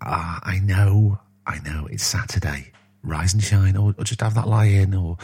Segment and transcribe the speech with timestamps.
[0.00, 1.86] Ah, I know, I know.
[1.90, 2.72] It's Saturday.
[3.02, 5.16] Rise and shine, or, or just have that lie in, or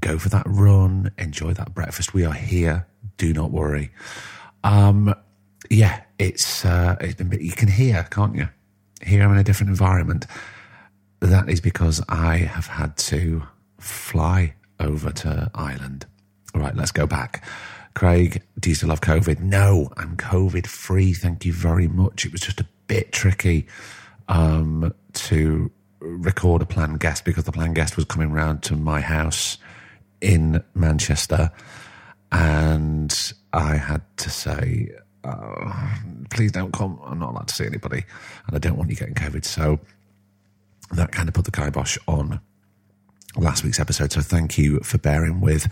[0.00, 1.10] go for that run.
[1.18, 2.14] Enjoy that breakfast.
[2.14, 2.86] We are here.
[3.16, 3.90] Do not worry.
[4.64, 5.14] Um,
[5.70, 7.30] yeah, it's uh, it's been.
[7.40, 8.48] You can hear, can't you?
[9.02, 10.26] Here I'm in a different environment.
[11.20, 13.42] That is because I have had to
[13.78, 16.06] fly over to Ireland.
[16.54, 17.44] All right, let's go back.
[17.94, 19.40] Craig, do you still have COVID?
[19.40, 21.14] No, I'm COVID free.
[21.14, 22.26] Thank you very much.
[22.26, 23.66] It was just a bit tricky
[24.28, 25.70] um, to
[26.00, 29.58] record a planned guest because the planned guest was coming round to my house
[30.20, 31.50] in Manchester,
[32.32, 34.90] and I had to say,
[35.24, 35.94] oh,
[36.30, 36.98] "Please don't come.
[37.04, 38.04] I'm not allowed to see anybody,
[38.46, 39.78] and I don't want you getting COVID." So
[40.92, 42.40] that kind of put the kibosh on
[43.36, 44.12] last week's episode.
[44.12, 45.68] So thank you for bearing with.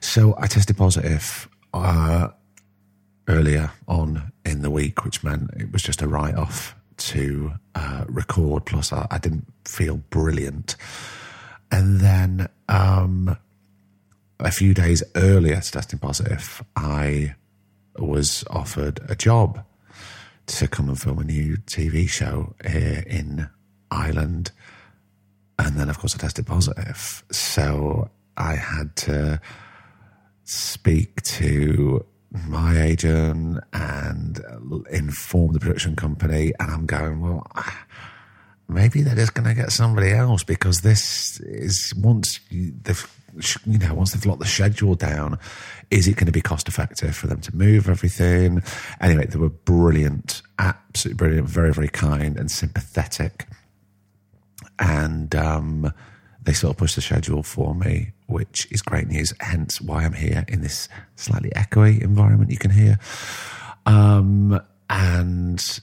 [0.00, 2.28] So I tested positive uh,
[3.28, 8.04] earlier on in the week, which meant it was just a write off to uh,
[8.08, 8.66] record.
[8.66, 10.76] Plus, I, I, didn't feel brilliant.
[11.70, 13.36] And then um,
[14.40, 17.34] a few days earlier to testing positive, I
[17.96, 19.64] was offered a job
[20.46, 23.48] to come and film a new TV show here in
[23.90, 24.50] Ireland.
[25.58, 27.24] And then, of course, I tested positive.
[27.30, 29.40] So I had to
[30.44, 34.40] speak to my agent and
[34.90, 36.52] inform the production company.
[36.58, 37.46] And I'm going, well,
[38.68, 43.18] maybe they're just going to get somebody else because this is once they've,
[43.66, 45.38] you know, once they've locked the schedule down,
[45.90, 48.62] is it going to be cost effective for them to move everything?
[49.00, 53.46] Anyway, they were brilliant, absolutely brilliant, very, very kind and sympathetic.
[54.78, 55.92] And, um,
[56.44, 59.32] they sort of pushed the schedule for me, which is great news.
[59.40, 62.98] Hence why I'm here in this slightly echoey environment you can hear.
[63.86, 64.60] Um,
[64.90, 65.80] and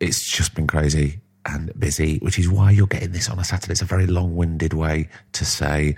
[0.00, 3.72] it's just been crazy and busy, which is why you're getting this on a Saturday.
[3.72, 5.96] It's a very long winded way to say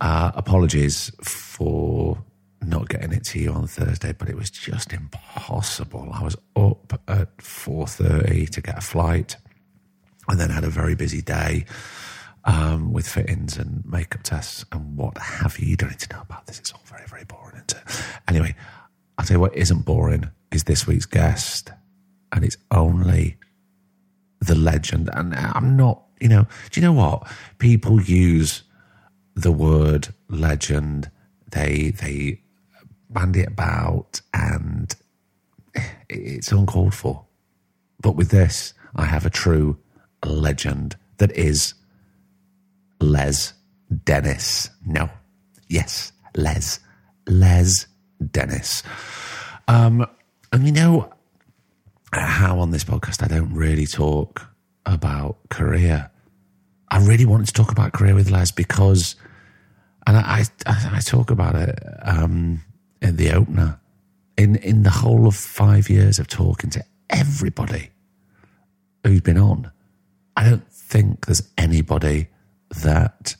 [0.00, 2.22] uh, apologies for
[2.62, 6.08] not getting it to you on Thursday, but it was just impossible.
[6.12, 9.36] I was up at 4.30 to get a flight
[10.28, 11.64] and then had a very busy day
[12.48, 15.68] um, with fittings and makeup tests and what have you.
[15.68, 16.58] You don't need to know about this.
[16.58, 18.02] It's all very, very boring, isn't it?
[18.26, 18.56] Anyway,
[19.18, 21.70] I'll tell you what isn't boring is this week's guest.
[22.32, 23.36] And it's only
[24.40, 25.10] the legend.
[25.12, 27.30] And I'm not, you know, do you know what?
[27.58, 28.62] People use
[29.34, 31.10] the word legend.
[31.50, 32.40] They, they
[33.10, 34.96] bandy it about and
[36.08, 37.26] it's uncalled for.
[38.00, 39.78] But with this, I have a true
[40.24, 41.74] legend that is
[43.00, 43.52] Les
[44.04, 44.70] Dennis.
[44.84, 45.08] No.
[45.68, 46.80] Yes, Les.
[47.26, 47.86] Les
[48.30, 48.82] Dennis.
[49.68, 50.06] Um,
[50.52, 51.12] and you know
[52.12, 54.48] how on this podcast I don't really talk
[54.86, 56.10] about career.
[56.90, 59.14] I really wanted to talk about career with Les because,
[60.06, 62.62] and I, I, I talk about it um,
[63.02, 63.78] in the opener.
[64.36, 67.90] In in the whole of five years of talking to everybody
[69.02, 69.72] who's been on,
[70.36, 72.28] I don't think there's anybody
[72.70, 73.36] that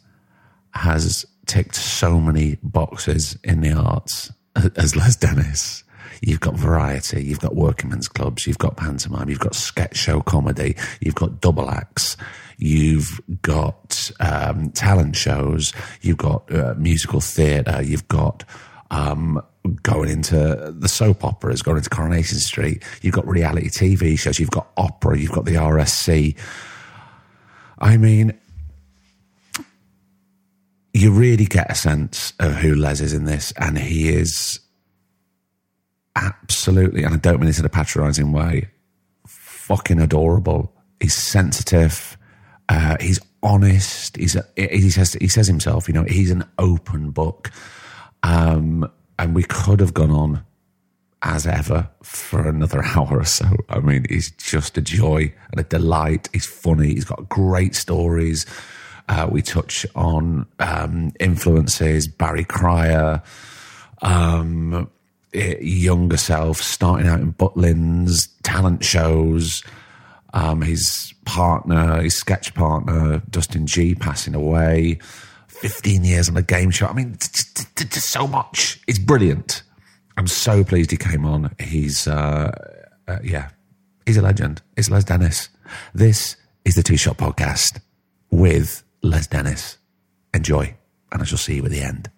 [0.72, 4.32] has ticked so many boxes in the arts
[4.76, 5.84] as Les Dennis.
[6.20, 10.76] You've got variety, you've got workingmen's clubs, you've got pantomime, you've got sketch show comedy,
[11.00, 12.16] you've got double acts,
[12.58, 15.72] you've got um, talent shows,
[16.02, 18.44] you've got uh, musical theatre, you've got
[18.90, 19.40] um,
[19.82, 24.50] going into the soap operas, going into Coronation Street, you've got reality TV shows, you've
[24.50, 26.36] got opera, you've got the RSC.
[27.78, 28.36] I mean,
[30.92, 34.60] you really get a sense of who Les is in this, and he is
[36.16, 38.68] absolutely, and I don't mean this in a patronising way,
[39.26, 42.16] fucking adorable He's sensitive.
[42.68, 44.16] Uh, he's honest.
[44.16, 47.50] He's a, he says he says himself, you know, he's an open book.
[48.22, 50.44] Um, and we could have gone on
[51.22, 53.46] as ever for another hour or so.
[53.68, 56.28] I mean, he's just a joy and a delight.
[56.32, 56.94] He's funny.
[56.94, 58.44] He's got great stories.
[59.08, 63.22] Uh, we touch on um, influences, Barry Cryer,
[64.02, 64.90] um,
[65.32, 69.62] younger self, starting out in Butlins, talent shows.
[70.34, 74.98] Um, his partner, his sketch partner, Dustin Gee, passing away.
[75.48, 76.86] 15 years on a game show.
[76.86, 78.80] I mean, just so much.
[78.86, 79.62] It's brilliant.
[80.16, 81.54] I'm so pleased he came on.
[81.58, 82.50] He's, uh,
[83.08, 83.50] uh, yeah,
[84.06, 84.62] he's a legend.
[84.76, 85.48] It's Les Dennis.
[85.94, 87.80] This is the Two Shot Podcast
[88.30, 89.78] with Les Dennis.
[90.34, 90.74] Enjoy,
[91.10, 92.10] and I shall see you at the end.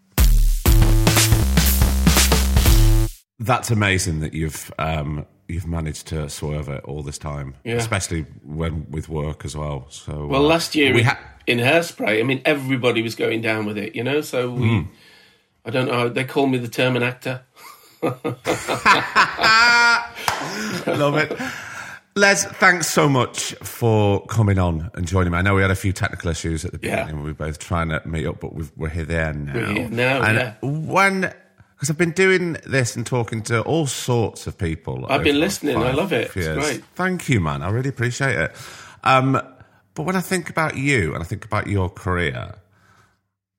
[3.39, 7.77] That's amazing that you've um, you've managed to swerve it all this time, Yeah.
[7.77, 9.87] especially when with work as well.
[9.91, 13.41] So, Well, uh, last year we in, ha- in Hairspray, I mean, everybody was going
[13.41, 14.21] down with it, you know.
[14.21, 14.83] So we, Hmm.
[15.65, 16.09] I don't know.
[16.09, 17.43] They call me the Termin actor.
[20.87, 21.33] Love it.
[22.17, 25.39] Les, thanks so much for coming on and joining me.
[25.39, 27.05] I know we had a few technical issues at the Yeah.
[27.05, 27.23] beginning.
[27.23, 29.55] We were both trying to meet up, but we've, we're here there now.
[29.55, 30.55] We're here now, and yeah.
[30.61, 31.21] when,
[31.75, 35.07] because I've been doing this and talking to all sorts of people.
[35.09, 35.77] I've been listening.
[35.77, 36.33] I love it.
[36.35, 36.85] It's great.
[36.97, 37.63] Thank you, man.
[37.63, 38.57] I really appreciate it.
[39.05, 39.41] Um,
[39.95, 42.55] but when I think about you and I think about your career,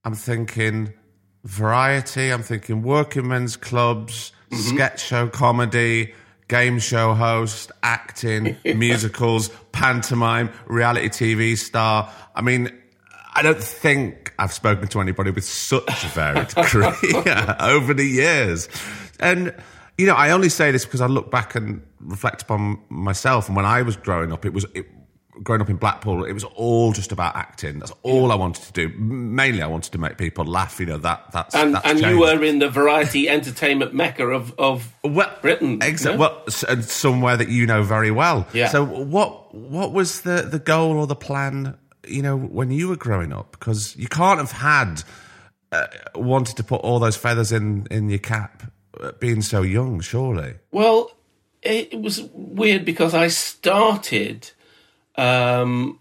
[0.03, 0.93] I'm thinking
[1.45, 2.29] variety.
[2.31, 4.75] I'm thinking working men's clubs, Mm-hmm.
[4.75, 6.13] sketch show comedy,
[6.51, 12.11] game show host, acting, musicals, pantomime, reality TV star.
[12.35, 12.69] I mean,
[13.33, 18.67] I don't think I've spoken to anybody with such a varied career over the years.
[19.21, 19.55] And,
[19.97, 23.47] you know, I only say this because I look back and reflect upon myself.
[23.47, 24.65] And when I was growing up, it was.
[24.75, 24.85] It,
[25.43, 27.79] growing up in Blackpool, it was all just about acting.
[27.79, 28.89] That's all I wanted to do.
[28.97, 30.79] Mainly, I wanted to make people laugh.
[30.79, 34.53] You know that that's And that's and you were in the variety entertainment mecca of
[34.59, 36.17] of well, Britain, Exactly.
[36.17, 36.19] no?
[36.19, 38.47] Well, and somewhere that you know very well.
[38.53, 38.69] Yeah.
[38.69, 41.77] So what what was the the goal or the plan?
[42.07, 45.03] You know, when you were growing up, because you can't have had
[45.71, 48.63] uh, wanted to put all those feathers in in your cap,
[48.99, 50.01] uh, being so young.
[50.01, 50.55] Surely.
[50.71, 51.11] Well,
[51.61, 54.49] it was weird because I started
[55.15, 55.99] um,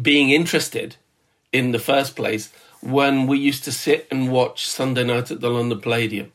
[0.00, 0.96] being interested
[1.52, 5.48] in the first place when we used to sit and watch Sunday night at the
[5.48, 6.32] London Palladium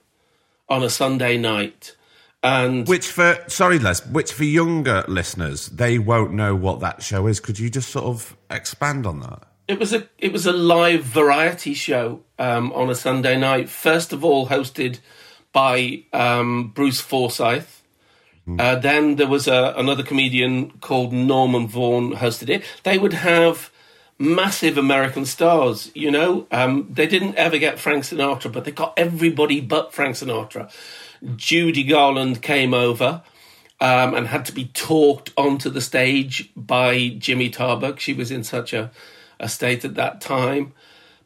[0.67, 1.95] on a Sunday night.
[2.41, 4.05] And Which for sorry, Les.
[4.07, 7.39] Which for younger listeners, they won't know what that show is.
[7.39, 9.43] Could you just sort of expand on that?
[9.67, 13.69] It was a it was a live variety show um, on a Sunday night.
[13.69, 14.99] First of all, hosted
[15.51, 17.78] by um, Bruce Forsyth.
[18.57, 22.63] Uh, then there was a, another comedian called Norman Vaughan hosted it.
[22.83, 23.71] They would have
[24.17, 25.91] massive American stars.
[25.93, 30.15] You know, um, they didn't ever get Frank Sinatra, but they got everybody but Frank
[30.15, 30.71] Sinatra.
[31.35, 33.23] Judy Garland came over
[33.81, 37.99] um, and had to be talked onto the stage by Jimmy Tarbuck.
[37.99, 38.91] She was in such a,
[39.39, 40.73] a state at that time,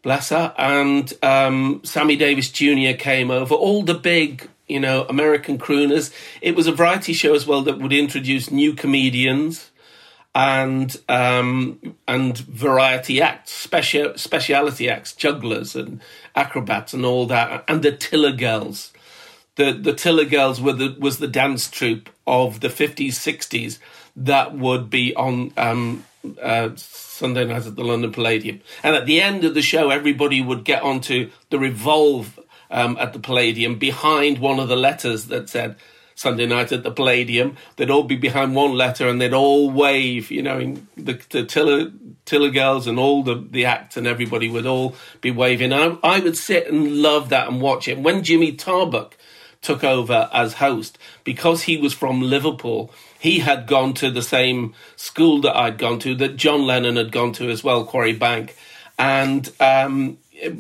[0.02, 0.54] bless her.
[0.58, 2.94] And um, Sammy Davis Jr.
[2.98, 3.56] came over.
[3.56, 6.14] All the big, you know, American crooners.
[6.42, 9.72] It was a variety show as well that would introduce new comedians
[10.36, 16.02] and um, and variety acts, special speciality acts, jugglers and
[16.36, 18.94] acrobats and all that, and the Tiller Girls
[19.56, 23.80] the the Tiller Girls were the was the dance troupe of the fifties sixties
[24.16, 26.06] that would be on um,
[26.42, 30.42] uh, Sunday night at the London Palladium, and at the end of the show, everybody
[30.42, 32.40] would get onto the revolve
[32.74, 35.76] um, at the Palladium behind one of the letters that said.
[36.16, 40.30] Sunday night at the Palladium, they'd all be behind one letter and they'd all wave,
[40.30, 41.92] you know, in the, the Tiller,
[42.24, 45.74] Tiller girls and all the, the acts and everybody would all be waving.
[45.74, 47.98] I, I would sit and love that and watch it.
[47.98, 49.18] When Jimmy Tarbuck
[49.64, 52.92] took over as host because he was from Liverpool.
[53.20, 57.12] He had gone to the same school that I'd gone to, that John Lennon had
[57.12, 58.56] gone to as well, Quarry Bank.
[59.00, 60.20] And um,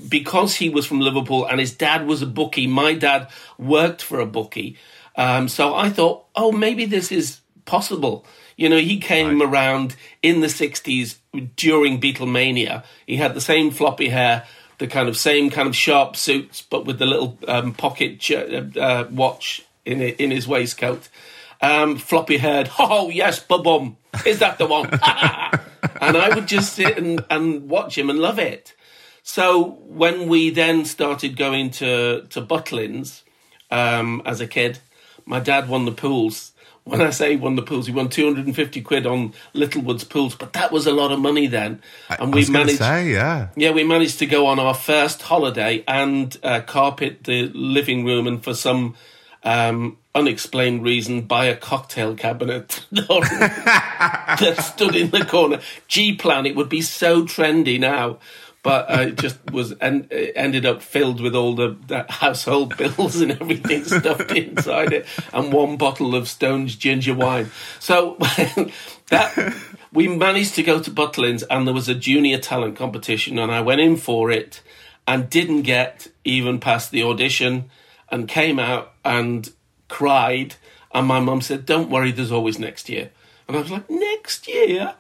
[0.10, 4.20] because he was from Liverpool and his dad was a bookie, my dad worked for
[4.20, 4.78] a bookie.
[5.16, 8.26] Um, so I thought, oh, maybe this is possible.
[8.56, 11.18] You know, he came around in the 60s
[11.56, 12.84] during Beatlemania.
[13.08, 14.46] He had the same floppy hair,
[14.78, 18.32] the kind of same kind of sharp suits, but with the little um, pocket ch-
[18.32, 21.10] uh, watch in it, in his waistcoat.
[21.62, 22.70] Um, floppy haired.
[22.80, 23.98] Oh yes, bum.
[24.26, 24.86] Is that the one?
[26.02, 28.74] and I would just sit and, and watch him and love it.
[29.24, 33.24] So when we then started going to to Butlins
[33.72, 34.80] um, as a kid,
[35.26, 36.54] my dad won the pools
[36.86, 40.72] when I say won the pools, he won 250 quid on Littlewood's pools, but that
[40.72, 41.82] was a lot of money then.
[42.10, 43.50] And I we was managed, say, yeah.
[43.56, 48.28] yeah, we managed to go on our first holiday and uh, carpet the living room,
[48.28, 48.96] and for some
[49.44, 55.62] um, unexplained reason, buy a cocktail cabinet that stood in the corner.
[55.88, 58.20] G plan, it would be so trendy now.
[58.64, 63.20] But uh, it just was, and ended up filled with all the, the household bills
[63.20, 67.52] and everything stuffed inside it, and one bottle of Stone's ginger wine.
[67.80, 68.18] So
[69.10, 69.54] that
[69.92, 73.60] we managed to go to Butlins, and there was a junior talent competition, and I
[73.60, 74.62] went in for it,
[75.06, 77.70] and didn't get even past the audition,
[78.10, 79.52] and came out and
[79.90, 80.56] cried.
[80.94, 83.12] And my mum said, "Don't worry, there's always next year."
[83.46, 84.96] And I was like, "Next year."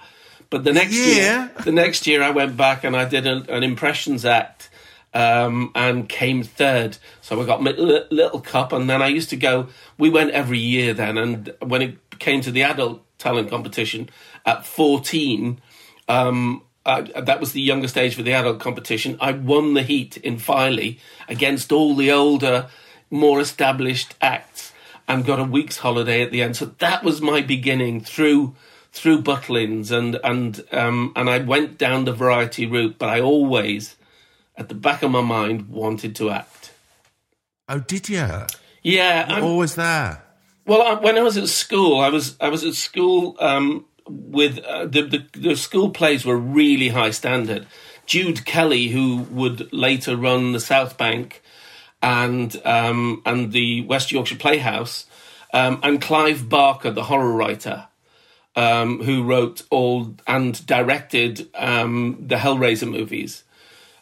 [0.53, 1.13] But the next Yeah.
[1.13, 4.69] year, the next year, I went back and I did a, an impressions act
[5.12, 6.98] um, and came third.
[7.22, 9.69] So I got my little cup, and then I used to go.
[9.98, 14.12] We went every year then, and when it came to the adult talent competition
[14.45, 15.60] at fourteen,
[16.07, 19.17] um, that was the youngest age for the adult competition.
[19.19, 22.67] I won the heat in Filey against all the older,
[23.10, 24.72] more established acts,
[25.07, 26.55] and got a week's holiday at the end.
[26.57, 28.53] So that was my beginning through
[28.94, 33.96] through Butlins, and and um, and I went down the variety route, but I always,
[34.56, 36.72] at the back of my mind, wanted to act.
[37.68, 38.28] Oh, did you?
[38.84, 40.22] Yeah, I'm, Always there.
[40.66, 44.60] well, I, when I was at school, I was I was at school um, with
[44.60, 47.66] uh, the, the the school plays were really high standard.
[48.06, 51.42] Jude Kelly, who would later run the South Bank
[52.02, 55.06] and um, and the West Yorkshire Playhouse,
[55.54, 57.88] um, and Clive Barker, the horror writer,
[58.55, 63.43] um, who wrote all and directed um, the Hellraiser movies.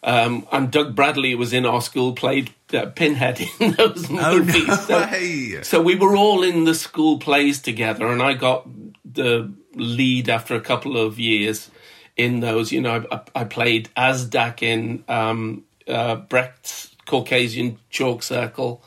[0.04, 4.68] Um, and Doug Bradley was in our school, played uh, Pinhead in those movies.
[4.68, 5.62] no So- way.
[5.62, 8.68] so we were all in the school plays together, and I got
[9.06, 11.70] the lead after a couple of years
[12.18, 12.72] in those.
[12.72, 18.82] You know, I, I played Azdak in um, uh, Brecht's Caucasian Chalk Circle.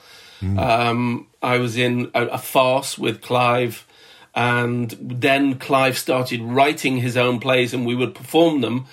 [0.59, 3.87] Um, I was in a, a farce with Clive,
[4.35, 8.87] and then Clive started writing his own plays, and we would perform them.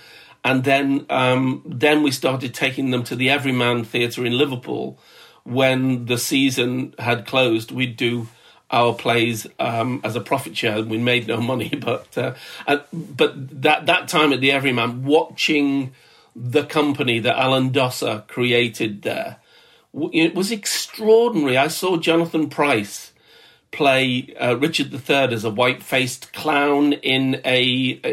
[0.44, 5.00] And then, um, then we started taking them to the Everyman Theatre in Liverpool.
[5.44, 8.28] When the season had closed, we'd do
[8.70, 10.78] our plays um, as a profit share.
[10.78, 12.36] And we made no money, but uh,
[12.94, 15.94] but that that time at the Everyman, watching
[16.36, 19.38] the company that Alan Dossor created there,
[20.14, 21.58] it was extraordinary.
[21.58, 23.11] I saw Jonathan Pryce
[23.72, 27.64] play uh, Richard III as a white-faced clown in a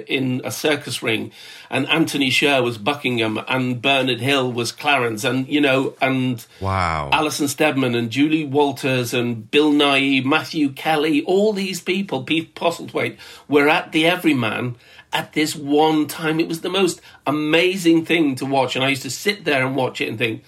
[0.07, 1.33] in a circus ring,
[1.69, 7.11] and Anthony Sher was Buckingham, and Bernard Hill was Clarence, and you know, and Wow.
[7.13, 13.19] Alison Steadman and Julie Walters and Bill Nighy, Matthew Kelly, all these people, Pete Postlethwaite,
[13.49, 14.77] were at the Everyman
[15.13, 16.39] at this one time.
[16.39, 19.75] It was the most amazing thing to watch, and I used to sit there and
[19.75, 20.45] watch it and think,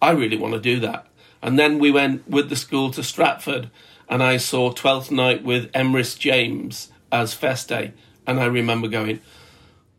[0.00, 1.06] I really want to do that.
[1.42, 3.70] And then we went with the school to Stratford,
[4.08, 7.92] and I saw Twelfth Night with Emrys James as Feste,
[8.26, 9.20] and I remember going,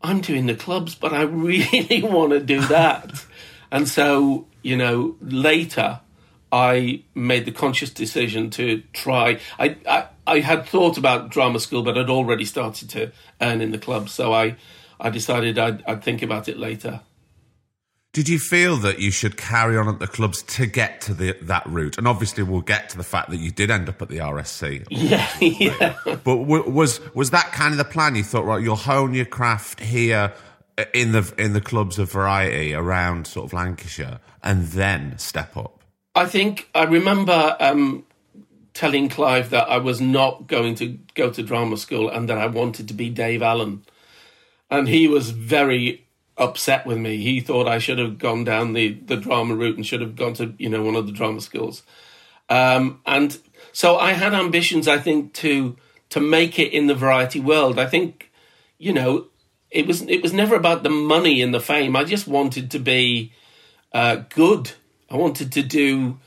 [0.02, 3.24] I'm doing the clubs, but I really want to do that.
[3.70, 6.00] and so, you know, later
[6.52, 9.38] I made the conscious decision to try.
[9.58, 13.70] I, I, I had thought about drama school, but I'd already started to earn in
[13.70, 14.08] the club.
[14.08, 14.56] So I,
[14.98, 17.00] I decided I'd, I'd think about it later.
[18.12, 21.36] Did you feel that you should carry on at the clubs to get to the,
[21.42, 21.96] that route?
[21.96, 24.84] And obviously, we'll get to the fact that you did end up at the RSC.
[24.90, 25.96] Yeah, yeah.
[26.04, 28.16] But w- was was that kind of the plan?
[28.16, 30.32] You thought, right, you'll hone your craft here
[30.76, 35.56] uh, in the in the clubs of variety around sort of Lancashire, and then step
[35.56, 35.84] up.
[36.16, 38.04] I think I remember um,
[38.74, 42.48] telling Clive that I was not going to go to drama school and that I
[42.48, 43.84] wanted to be Dave Allen.
[44.68, 46.06] And he was very
[46.40, 47.18] upset with me.
[47.18, 50.32] He thought I should have gone down the, the drama route and should have gone
[50.34, 51.82] to, you know, one of the drama schools.
[52.48, 53.38] Um, and
[53.72, 55.76] so I had ambitions, I think, to
[56.08, 57.78] to make it in the variety world.
[57.78, 58.32] I think,
[58.78, 59.26] you know,
[59.70, 61.94] it was it was never about the money and the fame.
[61.94, 63.32] I just wanted to be
[63.92, 64.72] uh, good.
[65.08, 66.18] I wanted to do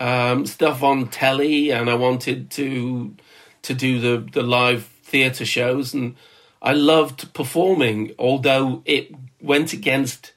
[0.00, 3.14] um, stuff on telly, and I wanted to
[3.62, 6.16] to do the the live theatre shows, and
[6.60, 8.12] I loved performing.
[8.18, 10.32] Although it went against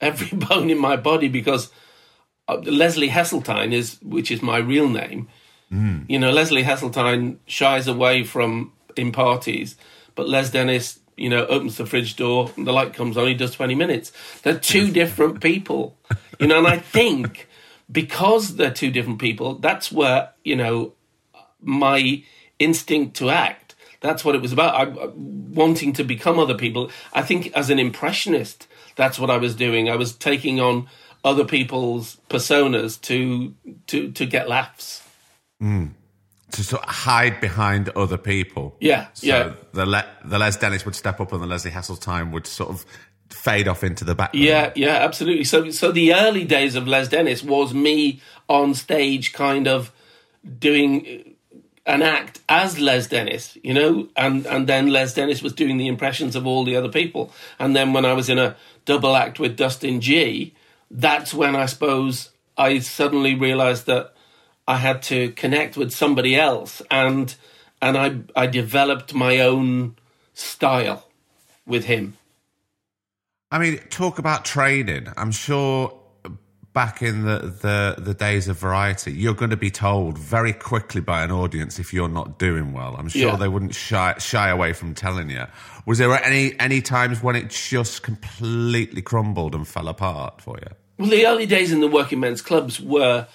[0.00, 1.70] every bone in my body because
[2.48, 5.28] uh, Leslie Heseltine is, which is my real name.
[6.08, 9.76] You know, Leslie Heseltine shies away from in parties,
[10.16, 13.28] but Les Dennis, you know, opens the fridge door and the light comes on.
[13.28, 14.10] He does twenty minutes.
[14.42, 15.96] They're two different people,
[16.40, 16.58] you know.
[16.58, 17.46] And I think
[17.90, 20.94] because they're two different people, that's where you know
[21.60, 22.24] my
[22.58, 23.59] instinct to act.
[24.00, 24.74] That's what it was about.
[24.74, 26.90] I, wanting to become other people.
[27.12, 28.66] I think as an impressionist,
[28.96, 29.88] that's what I was doing.
[29.88, 30.88] I was taking on
[31.24, 33.54] other people's personas to
[33.88, 35.02] to to get laughs.
[35.62, 35.92] Mm.
[36.52, 38.76] To sort of hide behind other people.
[38.80, 39.52] Yeah, so yeah.
[39.72, 42.84] The Le- the Les Dennis would step up, and the Leslie Heseltine would sort of
[43.28, 44.44] fade off into the background.
[44.44, 45.44] Yeah, yeah, absolutely.
[45.44, 49.92] So, so the early days of Les Dennis was me on stage, kind of
[50.58, 51.29] doing
[51.86, 55.88] an act as Les Dennis, you know, and and then Les Dennis was doing the
[55.88, 59.38] impressions of all the other people, and then when I was in a double act
[59.38, 60.54] with Dustin Gee,
[60.90, 64.14] that's when I suppose I suddenly realised that
[64.68, 67.34] I had to connect with somebody else, and
[67.80, 69.96] and I I developed my own
[70.34, 71.06] style
[71.66, 72.16] with him.
[73.50, 75.08] I mean, talk about training.
[75.16, 75.99] I'm sure
[76.72, 81.00] back in the, the, the days of variety, you're going to be told very quickly
[81.00, 82.94] by an audience if you're not doing well.
[82.96, 83.36] I'm sure Yeah.
[83.36, 85.46] they wouldn't shy, shy away from telling you.
[85.86, 90.68] Was there any any times when it just completely crumbled and fell apart for you?
[90.98, 93.26] Well, the early days in the working men's clubs were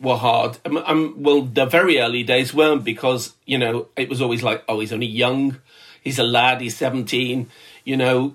[0.00, 0.58] were hard.
[0.64, 4.64] Um, um, well, the very early days weren't because you know it was always like,
[4.68, 5.58] oh, he's only young,
[6.02, 7.48] he's a lad, he's seventeen.
[7.84, 8.34] You know,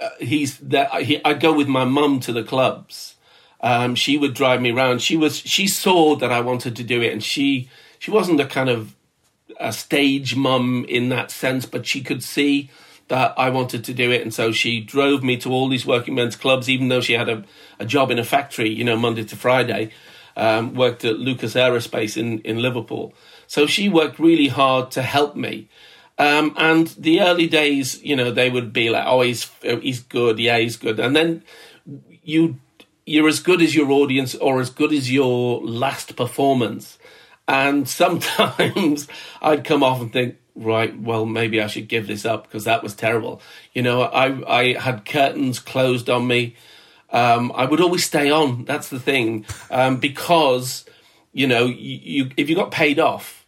[0.00, 0.58] uh, he's.
[0.58, 3.14] He, I'd go with my mum to the clubs.
[3.60, 5.02] Um, she would drive me around.
[5.02, 8.46] She was she saw that I wanted to do it, and she she wasn't a
[8.46, 8.94] kind of
[9.58, 12.70] a stage mum in that sense, but she could see
[13.08, 16.14] that I wanted to do it, and so she drove me to all these working
[16.14, 17.44] men's clubs, even though she had a,
[17.78, 19.90] a job in a factory, you know, Monday to Friday.
[20.36, 23.12] Um, worked at Lucas Aerospace in in Liverpool,
[23.48, 25.68] so she worked really hard to help me.
[26.16, 30.38] Um, and the early days, you know, they would be like, "Oh, he's he's good,
[30.38, 31.42] yeah, he's good," and then
[32.22, 32.60] you
[33.08, 36.98] you're as good as your audience or as good as your last performance.
[37.46, 39.08] And sometimes
[39.42, 42.82] I'd come off and think, right, well, maybe I should give this up because that
[42.82, 43.40] was terrible.
[43.72, 44.26] You know, I,
[44.60, 46.56] I had curtains closed on me.
[47.10, 48.64] Um, I would always stay on.
[48.66, 49.46] That's the thing.
[49.70, 50.84] Um, because,
[51.32, 53.46] you know, you, you, if you got paid off,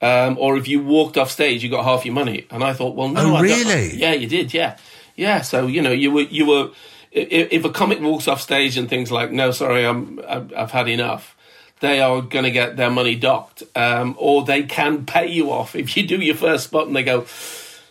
[0.00, 2.46] um, or if you walked off stage, you got half your money.
[2.50, 3.96] And I thought, well, no, Oh, really?
[3.96, 4.54] yeah, you did.
[4.54, 4.76] Yeah,
[5.16, 5.42] yeah.
[5.42, 6.70] So you know, you were you were.
[7.12, 10.70] If, if a comic walks off stage and things like, no, sorry, I'm I've, I've
[10.70, 11.36] had enough,
[11.80, 15.74] they are going to get their money docked, um, or they can pay you off
[15.74, 17.26] if you do your first spot and they go.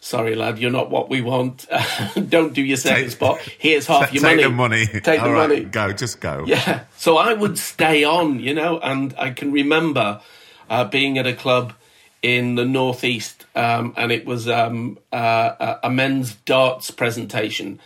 [0.01, 1.67] Sorry, lad, you're not what we want.
[2.29, 3.39] Don't do your second Take- spot.
[3.59, 4.43] Here's half your Take money.
[4.43, 4.85] the money.
[4.87, 5.63] Take the All right, money.
[5.65, 6.45] Go, just go.
[6.47, 6.85] Yeah.
[6.97, 10.21] So I would stay on, you know, and I can remember
[10.69, 11.73] uh, being at a club
[12.21, 17.79] in the northeast, um, and it was um, uh, a men's darts presentation,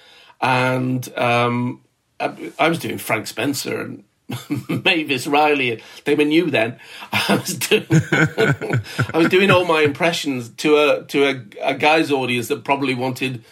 [0.44, 1.82] and um,
[2.20, 4.04] I, I was doing Frank Spencer and.
[4.86, 6.80] Mavis Riley, they were new then.
[7.12, 12.10] I was doing, I was doing all my impressions to a to a, a guy's
[12.10, 13.44] audience that probably wanted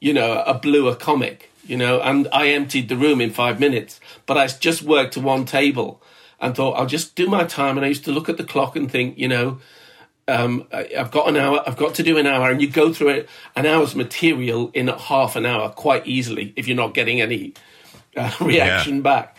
[0.00, 4.00] you know, a bluer comic, you know, and I emptied the room in five minutes.
[4.26, 6.02] But I just worked to one table
[6.40, 7.76] and thought, I'll just do my time.
[7.76, 9.58] And I used to look at the clock and think, you know,
[10.28, 12.50] um, I've got an hour, I've got to do an hour.
[12.50, 16.66] And you go through it, an hour's material in half an hour quite easily if
[16.66, 17.54] you're not getting any
[18.16, 19.36] uh, reaction back.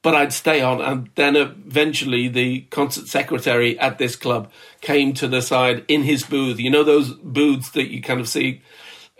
[0.00, 5.28] But I'd stay on, and then eventually the concert secretary at this club came to
[5.28, 6.58] the side in his booth.
[6.58, 8.62] You know those booths that you kind of see,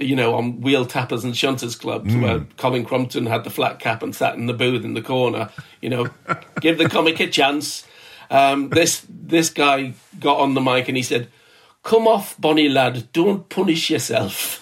[0.00, 4.02] you know, on wheel tappers and shunters clubs, where Colin Crompton had the flat cap
[4.02, 5.50] and sat in the booth in the corner.
[5.80, 6.08] You know,
[6.60, 7.86] give the comic a chance.
[8.32, 11.28] Um, this this guy got on the mic and he said,
[11.82, 14.58] "Come off, Bonnie lad, don't punish yourself."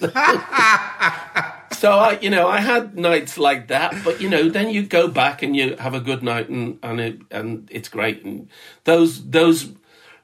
[1.84, 5.06] So I, you know, I had nights like that, but you know, then you go
[5.06, 8.24] back and you have a good night, and and it, and it's great.
[8.24, 8.48] And
[8.84, 9.72] those those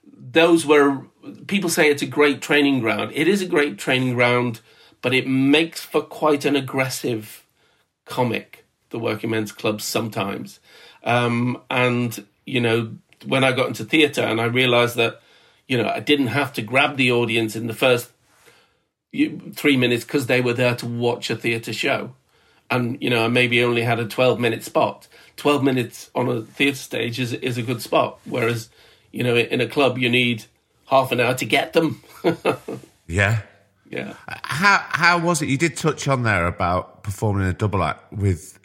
[0.04, 1.02] those were
[1.48, 3.12] people say it's a great training ground.
[3.14, 4.62] It is a great training ground,
[5.02, 7.44] but it makes for quite an aggressive
[8.06, 8.64] comic.
[8.88, 10.60] The working men's clubs sometimes,
[11.04, 15.20] um, and you know, when I got into theatre and I realised that,
[15.68, 18.10] you know, I didn't have to grab the audience in the first
[19.12, 22.14] three minutes because they were there to watch a theatre show.
[22.70, 25.08] And, you know, I maybe only had a 12 minute spot.
[25.36, 28.20] 12 minutes on a theatre stage is, is a good spot.
[28.24, 28.68] Whereas,
[29.12, 30.44] you know, in a club, you need
[30.86, 32.02] half an hour to get them.
[33.10, 33.42] Yeah.
[33.90, 34.14] yeah.
[34.28, 35.48] How how was it?
[35.48, 38.59] You did touch on there about performing a double act with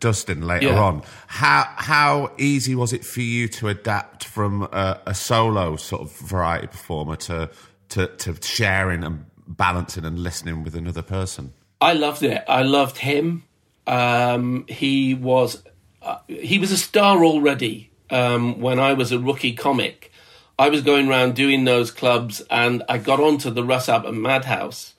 [0.00, 0.80] Dustin later Yeah.
[0.82, 1.02] on.
[1.26, 6.16] How how easy was it for you to adapt from a, a solo sort of
[6.16, 7.50] variety performer to
[7.90, 11.52] to to sharing and balancing and listening with another person?
[11.80, 12.44] I loved it.
[12.48, 13.44] I loved him.
[13.86, 15.62] Um, he was
[16.02, 20.12] uh, he was a star already um, when I was a rookie comic
[20.58, 24.94] I was going around doing those clubs, and I got onto the Russ Abbott Madhouse,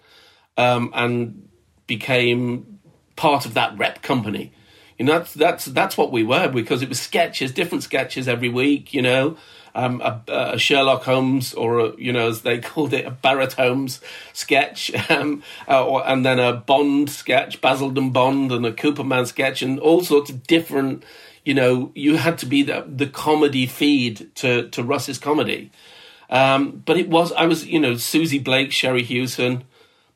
[0.55, 1.49] um, and
[1.85, 2.79] became
[3.17, 4.53] part of that rep company.
[4.99, 8.49] You know, that's that's that's what we were because it was sketches, different sketches every
[8.49, 8.93] week.
[8.93, 9.37] You know,
[9.73, 13.53] um, a, a, Sherlock Holmes or a, you know as they called it a Barrett
[13.53, 14.01] Holmes
[14.33, 19.61] sketch, um, uh, or, and then a Bond sketch, Basildon Bond, and a Cooperman sketch,
[19.61, 21.03] and all sorts of different.
[21.45, 25.71] You know, you had to be the, the comedy feed to to Russ's comedy.
[26.29, 29.63] Um, but it was I was you know Susie Blake, Sherrie Hewson,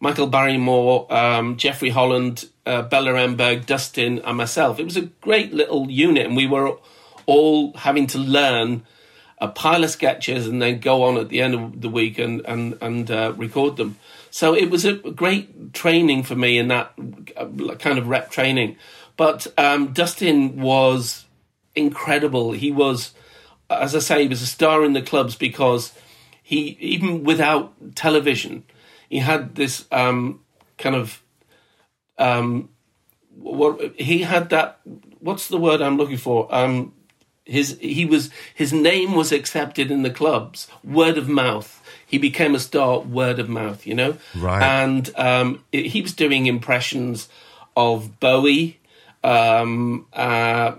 [0.04, 4.78] Michael Barrymore, um, Jeffrey Holland, uh, Bella Emberg, Dustin, and myself.
[4.78, 6.78] It was a great little unit, and we were
[7.26, 8.86] all having to learn
[9.38, 12.42] a pile of sketches and then go on at the end of the week and
[12.46, 13.98] and and uh, record them.
[14.30, 16.92] So it was a great training for me in that
[17.38, 18.76] uh, kind of rep training.
[19.16, 21.24] But um, Dustin was
[21.76, 22.52] incredible.
[22.52, 23.13] He was,
[23.70, 25.94] as I say, he was a star in the clubs because
[26.42, 28.66] he even without television
[29.13, 30.39] he had this um,
[30.80, 31.21] kind of
[32.17, 32.69] um,
[33.38, 34.80] what he had that
[35.19, 36.54] what's the word I'm looking for?
[36.54, 36.93] Um,
[37.45, 40.67] his he was his name was accepted in the clubs.
[40.84, 41.80] Word of mouth.
[42.08, 44.17] He became a star word of mouth you know?
[44.34, 44.63] Right.
[44.63, 47.30] And um, it, he was doing impressions
[47.78, 48.80] of Bowie
[49.23, 50.71] um, uh,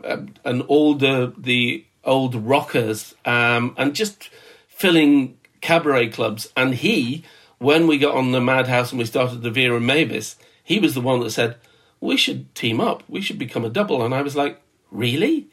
[0.44, 4.28] and all the the old rockers um, and just
[4.66, 6.48] filling cabaret clubs.
[6.56, 7.22] And he
[7.58, 11.00] when we got on the Madhouse and we started the Vera Mavis, he was the
[11.00, 11.56] one that said,
[12.00, 13.02] we should team up.
[13.08, 14.04] We should become a double.
[14.04, 15.48] And I was like, really?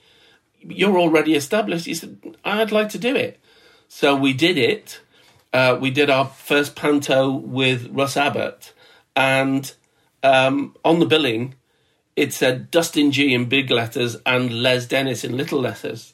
[0.59, 1.85] You're already established.
[1.85, 3.39] He said, I'd like to do it.
[3.87, 5.01] So we did it.
[5.53, 8.73] Uh, we did our first panto with Russ Abbott.
[9.15, 9.71] And
[10.23, 11.55] um, on the billing,
[12.15, 16.13] it said Dustin Gee in big letters and Les Dennis in little letters.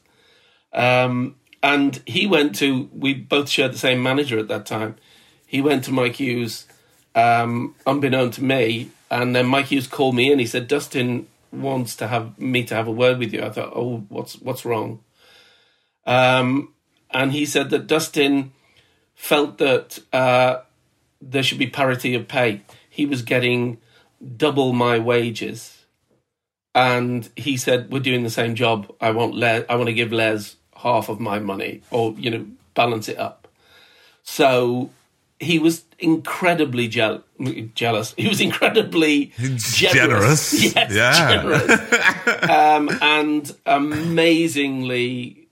[0.74, 4.96] Um, and he went to, we both shared the same manager at that time
[5.48, 6.68] he went to Mike Hughes,
[7.16, 11.96] um, unbeknown to me, and then Mike Hughes called me and he said, Dustin wants
[11.96, 13.42] to have me to have a word with you.
[13.42, 15.00] I thought, oh, what's what's wrong?
[16.06, 16.74] Um,
[17.12, 18.52] and he said that Dustin
[19.16, 20.58] felt that uh,
[21.22, 22.62] there should be parity of pay.
[22.90, 23.78] He was getting
[24.36, 25.86] double my wages,
[26.76, 28.94] and he said, "We're doing the same job.
[29.00, 29.64] I want Les.
[29.70, 33.48] I want to give Les half of my money, or you know, balance it up."
[34.24, 34.90] So
[35.40, 37.22] he was incredibly je-
[37.76, 38.14] jealous.
[38.18, 39.72] He was incredibly generous.
[39.72, 40.76] generous.
[40.76, 41.30] Yes, yeah.
[41.36, 42.44] generous.
[42.50, 45.50] um, and amazingly,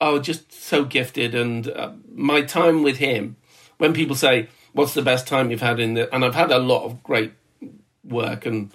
[0.00, 1.34] oh, just so gifted.
[1.34, 3.36] And uh, my time with him,
[3.78, 6.58] when people say, "What's the best time you've had in the?" and I've had a
[6.58, 7.32] lot of great
[8.02, 8.70] work and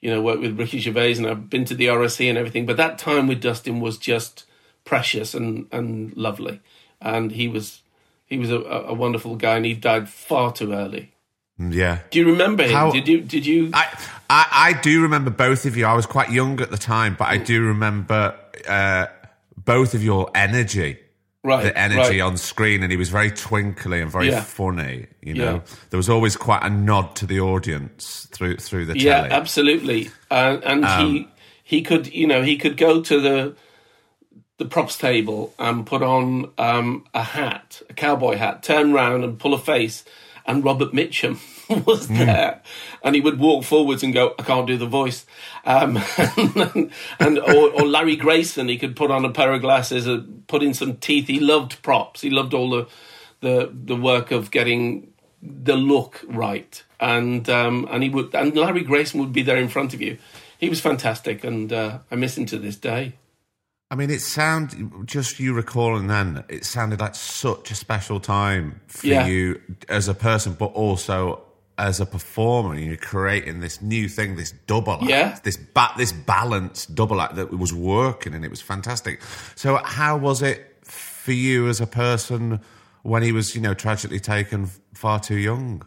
[0.00, 2.76] you know worked with Ricky Gervais and I've been to the RSC and everything, but
[2.78, 4.44] that time with Dustin was just
[4.84, 6.60] precious and and lovely,
[7.00, 7.81] and he was
[8.32, 11.12] he was a, a wonderful guy, and he died far too early.
[11.58, 11.98] Yeah.
[12.10, 12.72] Do you remember him?
[12.72, 13.20] How, did you?
[13.20, 13.70] Did you?
[13.74, 13.86] I,
[14.30, 15.84] I, I do remember both of you.
[15.86, 18.34] I was quite young at the time, but I do remember
[18.66, 19.06] uh,
[19.56, 20.98] both of your energy.
[21.44, 22.20] Right, the energy right.
[22.20, 24.42] on screen, and he was very twinkly and very Yeah.
[24.42, 25.08] funny.
[25.22, 25.74] You know, Yeah.
[25.90, 29.30] there was always quite a nod to the audience through through the Yeah, telly.
[29.30, 30.10] absolutely.
[30.30, 31.28] Uh, and Um, he
[31.64, 33.56] he could you know he could go to the
[34.58, 39.38] the props table and put on um, a hat, a cowboy hat, turn round and
[39.38, 40.04] pull a face,
[40.46, 41.38] and Robert Mitchum
[41.86, 42.16] was Hmm.
[42.16, 42.62] there,
[43.02, 45.24] and he would walk forwards and go, "I can't do the voice,"
[45.64, 45.98] um,
[46.36, 50.46] and, and or, or Larry Grayson, he could put on a pair of glasses and
[50.48, 51.28] put in some teeth.
[51.28, 52.20] He loved props.
[52.20, 52.88] He loved all the
[53.40, 55.12] the the work of getting
[55.42, 59.68] the look right, and um, and he would and Larry Grayson would be there in
[59.68, 60.18] front of you.
[60.58, 63.14] He was fantastic, and uh, I miss him to this day.
[63.92, 66.44] I mean, it sound just you recalling then.
[66.48, 69.26] It sounded like such a special time for Yeah.
[69.26, 71.42] you as a person, but also
[71.76, 72.74] as a performer.
[72.74, 75.38] You're creating this new thing, this double act, Yeah.
[75.42, 79.20] this ba- this balanced double act that was working, and it was fantastic.
[79.56, 82.60] So, how was it for you as a person
[83.02, 85.82] when he was, you know, tragically taken far too young?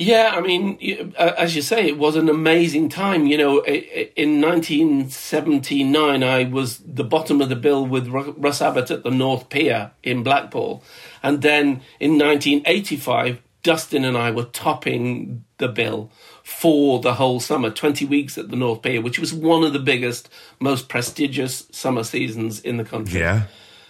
[0.00, 3.26] Yeah, I mean, as you say, it was an amazing time.
[3.26, 9.04] You know, in 1979, I was the bottom of the bill with Russ Abbott at
[9.04, 10.82] the North Pier in Blackpool.
[11.22, 16.10] And then in 1985, Dustin and I were topping the bill
[16.42, 19.78] for the whole summer, 20 weeks at the North Pier, which was one of the
[19.78, 23.20] biggest, most prestigious summer seasons in the country.
[23.20, 23.42] Yeah,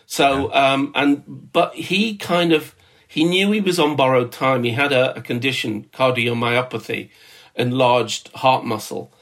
[0.07, 2.75] So, um, and but he kind of
[3.11, 4.63] he knew he was on borrowed time.
[4.63, 7.11] He had a, a condition, cardiomyopathy,
[7.57, 9.13] enlarged heart muscle,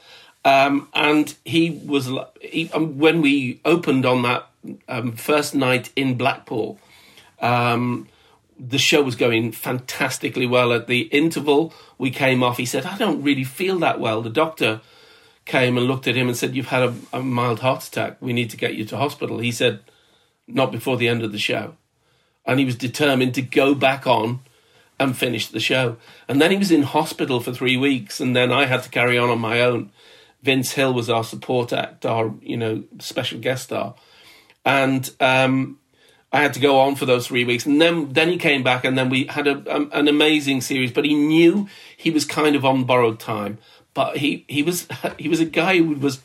[0.45, 2.07] um, and he was
[2.39, 4.47] he, um, when we opened on that
[4.87, 6.79] um, first night in Blackpool.
[7.41, 8.07] Um,
[8.59, 10.71] the show was going fantastically well.
[10.71, 12.57] At the interval, we came off.
[12.57, 14.21] He said, I don't really feel that well.
[14.21, 14.81] The doctor
[15.45, 18.17] came and looked at him and said, You've had a, a mild heart attack.
[18.19, 19.39] We need to get you to hospital.
[19.39, 19.79] He said,
[20.45, 21.75] Not before the end of the show.
[22.49, 24.39] And he was determined to go back on
[24.99, 25.97] and finish the show.
[26.27, 29.17] And then he was in hospital for three weeks, and then I had to carry
[29.17, 29.91] on on my own.
[30.41, 33.95] Vince Hill was our support act, our you know special guest star,
[34.65, 35.77] and um,
[36.31, 38.85] I had to go on for those three weeks, and then then he came back,
[38.85, 40.91] and then we had a, um, an amazing series.
[40.91, 43.57] But he knew he was kind of on borrowed time.
[43.93, 46.21] But he he was he was a guy who was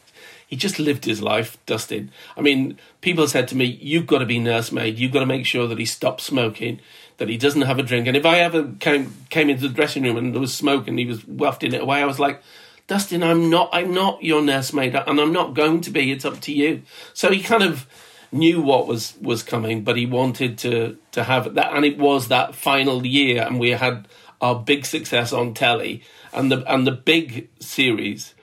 [0.54, 2.12] he just lived his life, Dustin.
[2.36, 5.00] I mean, people said to me, "You've got to be nursemaid.
[5.00, 6.78] You've got to make sure that he stops smoking,
[7.16, 10.04] that he doesn't have a drink." And if I ever came came into the dressing
[10.04, 12.40] room and there was smoke and he was wafting it away, I was like,
[12.86, 16.12] "Dustin, I'm not I'm not your nursemaid, and I'm not going to be.
[16.12, 16.82] It's up to you."
[17.14, 17.88] So he kind of
[18.30, 22.28] knew what was was coming, but he wanted to to have that, and it was
[22.28, 24.06] that final year, and we had
[24.40, 28.34] our big success on telly, and the and the big series,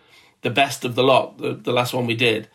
[0.41, 2.47] the best of the lot, the, the last one we did.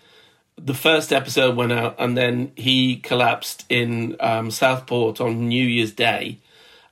[0.59, 5.93] The first episode went out, and then he collapsed in um, Southport on New Year's
[5.93, 6.39] Day,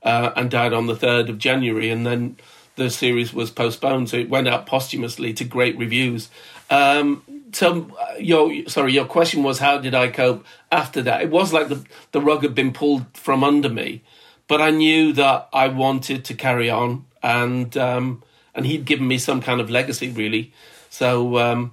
[0.03, 2.37] uh, and died on the third of January, and then
[2.77, 6.29] the series was postponed, so it went out posthumously to great reviews.
[6.71, 11.23] Um, so uh, your sorry, your question was how did I cope after that?
[11.23, 14.03] It was like the the rug had been pulled from under me,
[14.49, 18.23] but I knew that I wanted to carry on, and um,
[18.55, 20.53] and he'd given me some kind of legacy, really.
[20.95, 21.73] So um,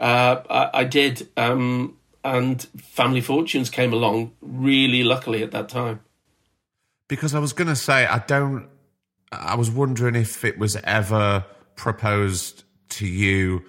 [0.00, 6.00] uh, I, I, did, um, and Family Fortunes came along really luckily at that time.
[7.06, 8.66] Because I was going to say, I don't.
[9.30, 13.62] I was wondering if it was ever proposed to you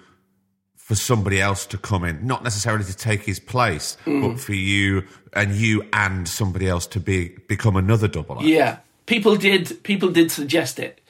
[0.76, 4.22] for somebody else to come in, not necessarily to take his place, mm.
[4.22, 8.46] but for you and you and somebody else to be become another double act.
[8.46, 9.82] Yeah, people did.
[9.82, 11.02] People did suggest it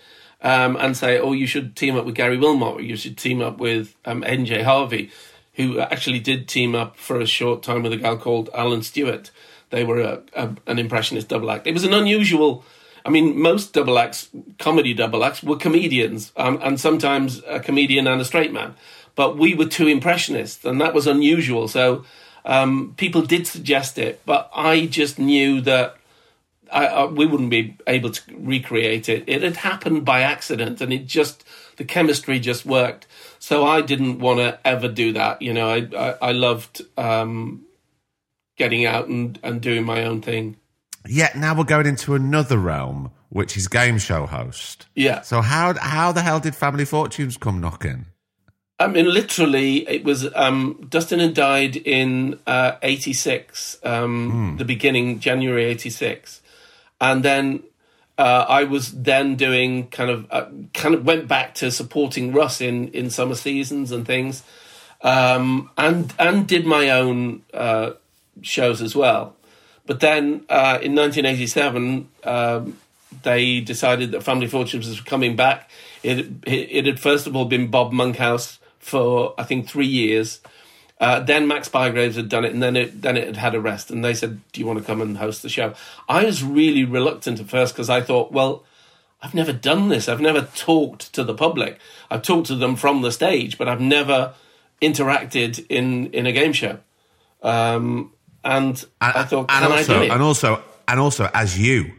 [0.42, 2.76] um, and say, "Oh, you should team up with Gary Wilmot.
[2.76, 4.62] Or you should team up with um, Aiden J.
[4.62, 5.10] Harvey,
[5.54, 9.30] who actually did team up for a short time with a gal called Allan Stewart.
[9.70, 11.66] They were a, a, an impressionist double act.
[11.66, 12.64] It was an unusual."
[13.06, 18.06] I mean, most double acts, comedy double acts, were comedians, um, and sometimes a comedian
[18.06, 18.74] and a straight man
[19.18, 21.66] but we were two impressionists, and that was unusual.
[21.66, 22.04] So
[22.44, 25.96] um, people did suggest it, but I just knew that
[26.70, 29.24] I, I, we wouldn't be able to recreate it.
[29.26, 31.44] It had happened by accident, and it just
[31.76, 33.06] the chemistry just worked.
[33.38, 35.42] So I didn't want to ever do that.
[35.42, 37.64] You know, I I, I loved um,
[38.56, 40.56] getting out and, and doing my own thing.
[41.06, 44.86] Yeah, now we're going into another realm, which is game show host.
[44.94, 45.22] Yeah.
[45.22, 48.06] So how how the hell did Family Fortunes come knocking?
[48.80, 54.58] I mean, literally, it was um, Dustin had died in uh, '86, um, mm.
[54.58, 56.42] the beginning January '86,
[57.00, 57.62] and then
[58.18, 62.60] uh, I was then doing kind of uh, kind of went back to supporting Russ
[62.60, 64.42] in in summer seasons and things,
[65.02, 67.92] um, and and did my own uh,
[68.42, 69.36] shows as well.
[69.86, 72.76] But then uh, in 1987, um,
[73.22, 75.70] they decided that Family Fortunes was coming back.
[76.02, 80.40] It, it, it had first of all been Bob Monkhouse for I think three years.
[81.00, 83.60] Uh, then Max Bygraves had done it, and then it then it had had a
[83.60, 83.90] rest.
[83.90, 85.74] And they said, "Do you want to come and host the show?"
[86.08, 88.64] I was really reluctant at first because I thought, well,
[89.22, 90.08] I've never done this.
[90.08, 91.78] I've never talked to the public.
[92.10, 94.34] I've talked to them from the stage, but I've never
[94.82, 96.78] interacted in in a game show.
[97.42, 98.12] Um,
[98.44, 101.92] and, and I thought, and also, and also, and also, as you,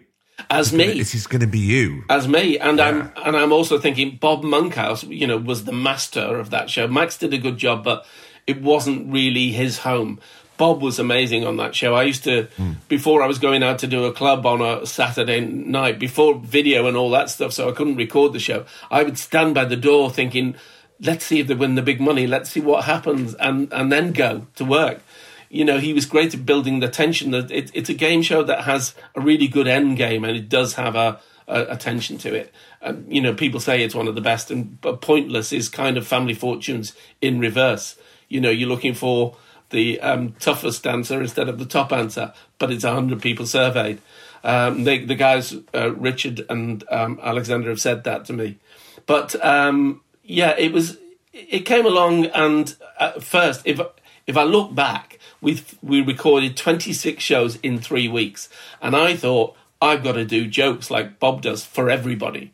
[0.50, 0.98] as me.
[0.98, 2.04] This is going to be you.
[2.10, 2.88] As me, and yeah.
[2.88, 6.88] I'm and I'm also thinking Bob Monkhouse, you know, was the master of that show.
[6.88, 8.06] Max did a good job, but
[8.50, 10.20] it wasn't really his home.
[10.58, 11.96] Bob was amazing on that show.
[11.96, 12.76] I used to, mm.
[12.90, 16.88] before I was going out to do a club on a Saturday night, before video
[16.88, 18.66] and all that stuff, so I couldn't record the show.
[18.92, 20.56] I would stand by the door thinking,
[21.00, 24.12] let's see if they win the big money, let's see what happens, and, and then
[24.12, 25.02] go to work
[25.50, 27.32] you know, he was great at building the tension.
[27.32, 30.48] That it, it's a game show that has a really good end game, and it
[30.48, 32.54] does have a, a, a tension to it.
[32.82, 35.98] Um, you know, people say it's one of the best, and but Pointless is kind
[35.98, 37.98] of Family Fortunes in reverse.
[38.30, 39.36] You know, you're looking for
[39.70, 44.02] the um, toughest answer instead of the top answer, but it's hundred people surveyed.
[44.44, 48.58] Um, they, the guys, uh, Richard and um, Alexander, have said that to me.
[49.06, 50.98] But um, yeah, it was.
[51.32, 53.80] It came along, and at first, if
[54.28, 58.50] if I look back, we we recorded 26 shows in three weeks,
[58.82, 62.54] and I thought I've got to do jokes like Bob does for everybody,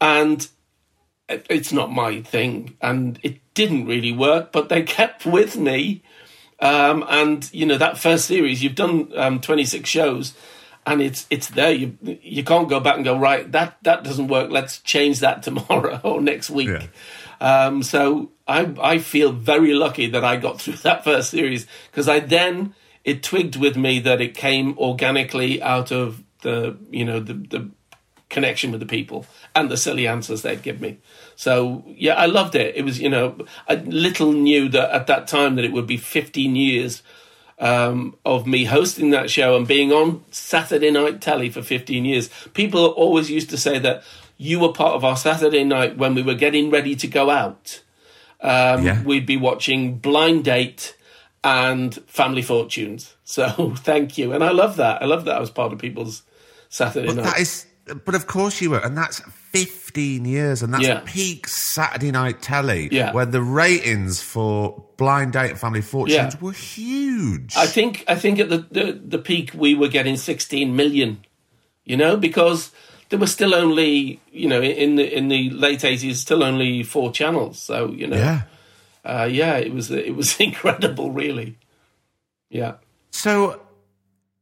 [0.00, 0.48] and
[1.28, 4.52] it's not my thing, and it didn't really work.
[4.52, 6.02] But they kept with me,
[6.60, 10.34] um, and you know that first series, you've done um, 26 shows,
[10.86, 11.72] and it's it's there.
[11.72, 13.50] You you can't go back and go right.
[13.52, 14.50] That that doesn't work.
[14.50, 16.68] Let's change that tomorrow or next week.
[16.68, 16.86] Yeah.
[17.40, 22.08] Um, so I I feel very lucky that I got through that first series because
[22.08, 27.20] I then it twigged with me that it came organically out of the you know
[27.20, 27.70] the the
[28.32, 30.98] connection with the people and the silly answers they'd give me.
[31.36, 32.74] So yeah, I loved it.
[32.74, 33.36] It was you know
[33.68, 37.02] I little knew that at that time that it would be 15 years
[37.58, 42.28] um, of me hosting that show and being on Saturday night telly for 15 years.
[42.54, 44.02] People always used to say that
[44.36, 47.80] you were part of our Saturday night when we were getting ready to go out.
[48.40, 49.02] Um, Yeah.
[49.04, 50.96] We'd be watching Blind Date
[51.44, 53.14] and Family Fortunes.
[53.24, 55.00] So thank you, and I love that.
[55.02, 56.22] I love that I was part of people's
[56.68, 57.24] Saturday But night.
[57.24, 57.66] that is,
[58.04, 61.00] but of course you were, and that's 15 years, and that's Yeah.
[61.04, 63.12] peak Saturday night telly, Yeah.
[63.12, 66.40] where the ratings for Blind Date and Family Fortunes Yeah.
[66.40, 67.54] were huge.
[67.56, 71.24] I think I think at the, the the peak we were getting 16 million,
[71.84, 72.70] you know, because
[73.08, 77.10] there were still only you know in the in the late 80s still only four
[77.12, 78.42] channels, so you know, yeah.
[79.04, 81.58] uh, yeah, it was it was incredible, really.
[82.48, 82.74] Yeah,
[83.10, 83.60] So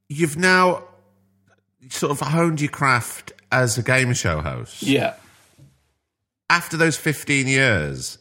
[0.08, 0.84] you've now
[1.88, 4.82] sort of honed your craft as a game show host.
[4.82, 5.14] yeah.
[6.48, 8.18] After those 15 years,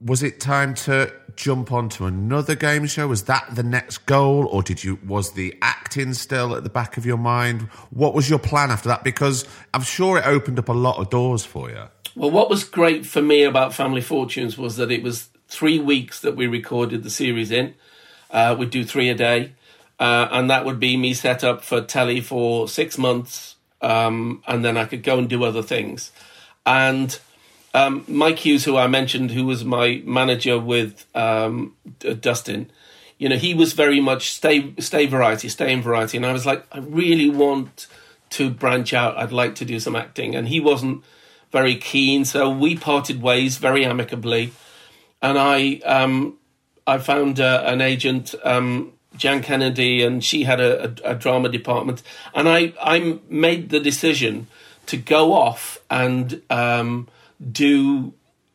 [0.00, 3.08] was it time to jump onto another game show?
[3.08, 6.96] Was that the next goal, or did you was the acting still at the back
[6.96, 7.62] of your mind?
[7.90, 9.04] What was your plan after that?
[9.04, 11.84] Because I'm sure it opened up a lot of doors for you.
[12.14, 16.20] Well, what was great for me about Family Fortunes was that it was three weeks
[16.20, 17.74] that we recorded the series in.
[18.30, 19.52] Uh, we'd do three a day,
[19.98, 24.64] uh, and that would be me set up for telly for six months, um, and
[24.64, 26.12] then I could go and do other things.
[26.64, 27.18] And
[27.74, 31.74] um, Mike Hughes, who I mentioned, who was my manager with um,
[32.20, 32.70] Dustin,
[33.18, 36.46] you know, he was very much stay stay variety, stay in variety, and I was
[36.46, 37.88] like, I really want
[38.30, 39.16] to branch out.
[39.16, 41.02] I'd like to do some acting, and he wasn't
[41.50, 44.52] very keen, so we parted ways very amicably.
[45.20, 46.38] And I um,
[46.86, 51.48] I found uh, an agent, um, Jan Kennedy, and she had a, a, a drama
[51.48, 52.02] department.
[52.34, 54.46] And I, I made the decision
[54.86, 57.08] to go off and um,
[57.52, 58.14] do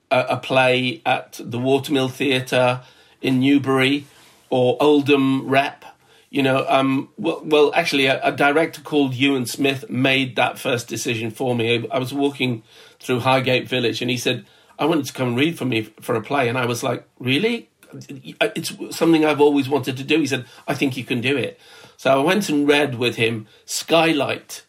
[0.09, 2.81] a, a play at the Watermill Theatre
[3.21, 4.05] in Newbury
[4.49, 5.85] or Oldham Rep.
[6.29, 10.87] You know, um, well, well, actually, a, a director called Ewan Smith made that first
[10.87, 11.75] decision for me.
[11.75, 12.63] I, I was walking
[12.99, 14.45] through Highgate Village, and he said,
[14.79, 17.07] "I wanted to come and read for me for a play," and I was like,
[17.19, 17.69] "Really?
[18.09, 21.59] It's something I've always wanted to do." He said, "I think you can do it."
[21.97, 24.63] So I went and read with him Skylight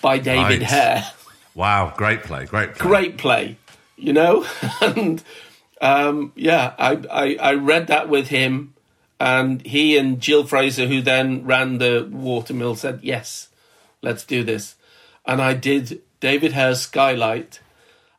[0.00, 0.62] by David Right.
[0.62, 1.04] Hare
[1.56, 2.86] Wow, great play, great play.
[2.86, 3.56] great play,
[3.96, 4.46] you know.
[4.82, 5.24] and
[5.80, 8.74] um, yeah, I, I I read that with him,
[9.18, 13.48] and he and Jill Fraser, who then ran the watermill, said yes,
[14.02, 14.74] let's do this,
[15.24, 17.60] and I did David Hare's Skylight.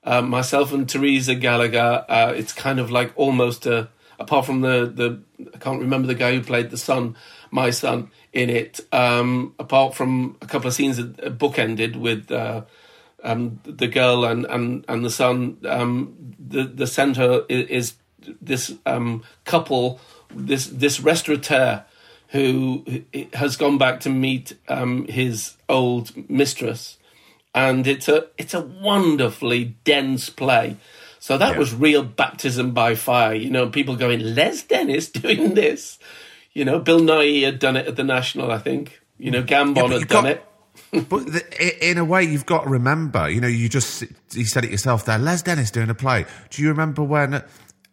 [0.04, 2.06] Um, myself and Teresa Gallagher.
[2.08, 5.22] Uh, it's kind of like almost a apart from the the
[5.54, 7.16] I can't remember the guy who played the son,
[7.52, 8.80] my son in it.
[8.92, 12.32] Um, apart from a couple of scenes that uh, bookended with.
[12.32, 12.64] Uh,
[13.24, 15.58] um, the girl and, and, and the son.
[15.66, 17.94] Um, the the center is, is
[18.42, 20.00] this um, couple,
[20.34, 21.84] this this restaurateur
[22.30, 22.84] who
[23.34, 26.98] has gone back to meet um, his old mistress,
[27.54, 30.78] and it's a it's a wonderfully dense play.
[31.28, 31.60] So that Yeah.
[31.60, 33.34] was real baptism by fire.
[33.34, 36.00] You know, people going, Les Dennis doing this.
[36.54, 39.02] You know, Bill Nighy had done it at the National, I think.
[39.18, 40.44] You know, Gambon but had done got- it.
[41.10, 43.30] But the, in a way, you've got to remember.
[43.30, 45.18] You know, you just you said it yourself there.
[45.18, 46.26] Les Dennis doing a play.
[46.50, 47.44] Do you remember when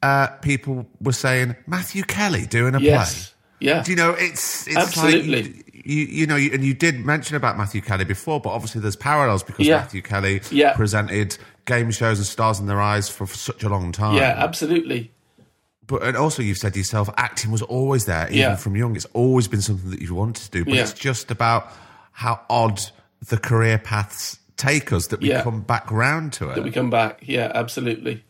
[0.01, 2.87] uh, people were saying Matthew Kelly doing a play?
[2.87, 3.35] Yes.
[3.59, 3.83] Yeah.
[3.83, 5.43] Do you know it's, it's Absolutely.
[5.43, 8.51] Like you, you, you know, you, and you did mention about Matthew Kelly before, but
[8.51, 9.79] obviously there's parallels because Yeah.
[9.79, 10.75] Matthew Kelly Yeah.
[10.75, 14.17] presented game shows and stars in their eyes for, for such a long time.
[14.17, 15.11] Yeah, absolutely.
[15.87, 18.57] But and also you've said to yourself, acting was always there, even Yeah.
[18.57, 18.97] from young.
[18.97, 20.65] It's always been something that you've wanted to do.
[20.65, 20.81] But Yeah.
[20.83, 21.71] it's just about
[22.13, 22.81] how odd
[23.29, 25.43] the career paths take us that we Yeah.
[25.43, 26.55] come back round to it.
[26.55, 27.19] that we come back.
[27.23, 28.25] Yeah, absolutely.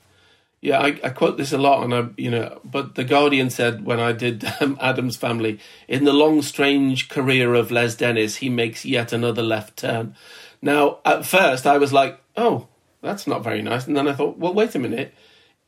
[0.62, 3.84] Yeah, I, I quote this a lot, and I, you know, but the Guardian said
[3.84, 5.58] when I did um, Addams Family,
[5.88, 10.16] in the long, strange career of Les Dennis, he makes yet another left turn.
[10.62, 12.68] Now, at first, I was like, oh,
[13.04, 15.14] that's not very nice, and then I thought, well, wait a minute,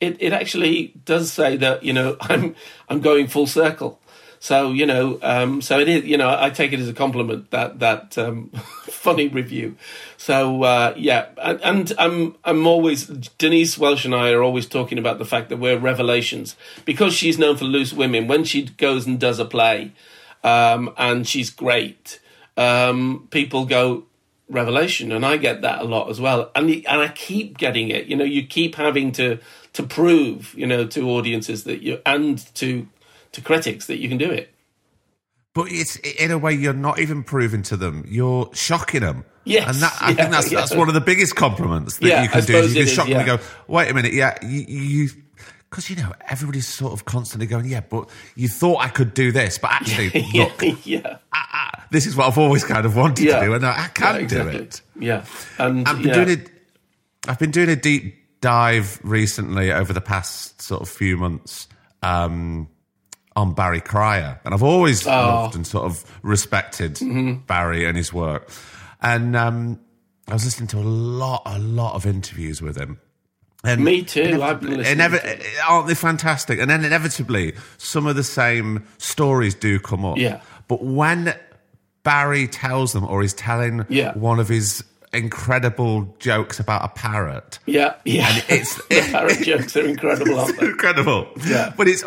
[0.00, 2.54] it it actually does say that you know I'm
[2.88, 4.00] I'm going full circle.
[4.38, 6.04] So you know, um, so it is.
[6.04, 8.50] You know, I take it as a compliment that that um,
[8.84, 9.76] funny review.
[10.16, 14.98] So uh, yeah, and, and I'm I'm always Denise Welch and I are always talking
[14.98, 18.28] about the fact that we're revelations because she's known for Loose Women.
[18.28, 19.92] When she goes and does a play,
[20.44, 22.20] um, and she's great,
[22.56, 24.04] um, people go
[24.48, 26.50] revelation, and I get that a lot as well.
[26.54, 28.06] And and I keep getting it.
[28.06, 29.38] You know, you keep having to
[29.74, 32.86] to prove, you know, to audiences that you and to
[33.32, 34.52] to critics that you can do it.
[35.54, 39.24] But it's in a way you're not even proving to them; you're shocking them.
[39.44, 40.60] Yes, and that, I yeah, think that's yeah.
[40.60, 42.56] that's one of the biggest compliments that Yeah, you can do.
[42.56, 43.38] Is you can is, shock them and go,
[43.68, 45.08] "Wait a minute, yeah, you." you
[45.70, 49.32] because you know everybody's sort of constantly going, yeah, but you thought I could do
[49.32, 51.55] this, but actually, look, yeah, ah, ah,
[51.90, 54.14] this is what I've always kind of wanted yeah, to do, and I, I can
[54.16, 54.52] Yeah, exactly.
[54.52, 54.80] do it.
[54.98, 55.24] Yeah,
[55.58, 56.14] and I've been yeah.
[56.14, 56.50] doing it.
[57.28, 61.66] I've been doing a deep dive recently over the past sort of few months
[62.02, 62.68] um,
[63.34, 65.10] on Barry Cryer, and I've always Oh.
[65.10, 67.40] loved and sort of respected Mm-hmm.
[67.46, 68.50] Barry and his work.
[69.02, 69.80] And um,
[70.28, 72.98] I was listening to a lot, a lot of interviews with him.
[73.64, 74.42] And Me too.
[74.42, 75.44] I've been listening.
[75.66, 76.60] Aren't they fantastic?
[76.60, 80.18] And then inevitably, some of the same stories do come up.
[80.18, 80.40] Yeah.
[80.68, 81.34] But when
[82.06, 84.12] Barry tells them, or he's telling Yeah.
[84.14, 84.82] one of his
[85.12, 88.40] incredible jokes about a parrot, yeah, yeah.
[88.48, 90.66] it's the parrot jokes are incredible, aren't they?
[90.66, 91.26] incredible.
[91.46, 91.72] Yeah.
[91.76, 92.04] But it's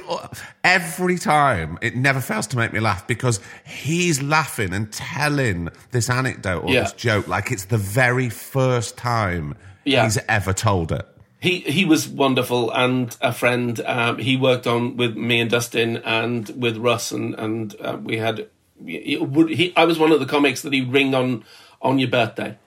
[0.64, 6.10] every time it never fails to make me laugh because he's laughing and telling this
[6.10, 6.84] anecdote or Yeah.
[6.84, 10.04] this joke like it's the very first time Yeah.
[10.04, 11.06] he's ever told it.
[11.42, 13.80] He he was wonderful and a friend.
[13.86, 18.18] Um, he worked on with me and Dustin and with Russ and and uh, we
[18.18, 18.48] had.
[18.86, 19.18] He,
[19.56, 21.44] he, I was one of the comics that he'd ring on
[21.82, 22.58] on your birthday.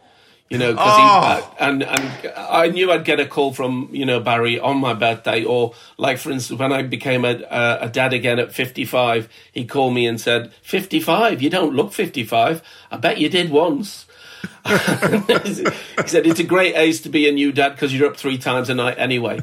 [0.50, 1.20] You know, because Oh.
[1.20, 4.92] uh, and and I knew I'd get a call from you know Barry on my
[4.92, 8.84] birthday, or like for instance when I became a a, a dad again at fifty
[8.84, 12.60] five, he called me and said, 55, you don't look fifty five.
[12.90, 14.04] I bet you did once."
[14.66, 14.74] he
[16.06, 18.68] said it's a great age to be a new dad because you're up three times
[18.68, 19.40] a night anyway.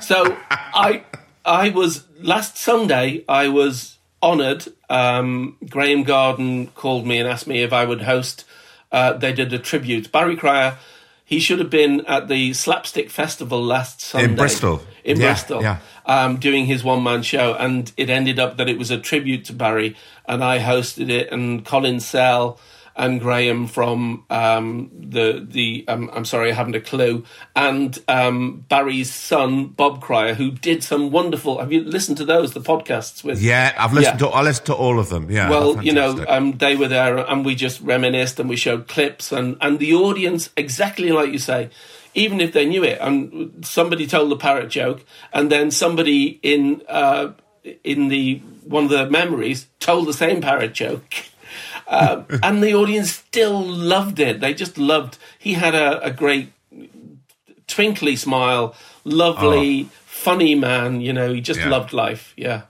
[0.00, 1.04] So I
[1.44, 3.91] I was last Sunday I was
[4.22, 4.64] honoured.
[4.88, 8.44] Um, Graeme Garden called me and asked me if I would host.
[8.90, 10.12] Uh, they did a tribute.
[10.12, 10.78] Barry Cryer.
[11.24, 14.82] He should have been at the Slapstick Festival last Sunday in Bristol.
[15.02, 15.78] In Yeah, Bristol, yeah.
[16.04, 19.46] um, doing his one man show, and it ended up that it was a tribute
[19.46, 19.96] to Barry,
[20.26, 22.58] and I hosted it, and Colin Sell
[22.96, 27.24] and Graeme from um, the the um, I'm sorry, I haven't a clue,
[27.56, 31.58] and um, Barry's son Bob Cryer, who did some wonderful.
[31.58, 33.40] Have you listened to those the podcasts with?
[33.40, 34.28] Yeah, I've listened Yeah.
[34.28, 35.30] to I listened to all of them.
[35.30, 35.48] Yeah.
[35.50, 39.32] Well, you know, um, they were there, and we just reminisced, and we showed clips,
[39.32, 41.70] and and the audience, exactly like you say,
[42.14, 46.82] even if they knew it, and somebody told the parrot joke, and then somebody in
[46.88, 47.32] uh,
[47.84, 51.02] in the one of the memories told the same parrot joke.
[51.92, 54.40] Um, and the audience still loved it.
[54.40, 55.18] They just loved.
[55.38, 56.48] He had a, a great
[57.66, 58.74] twinkly smile,
[59.04, 61.00] lovely, funny man.
[61.02, 61.68] You know, he just Yeah.
[61.68, 62.32] loved life.
[62.36, 62.62] Yeah,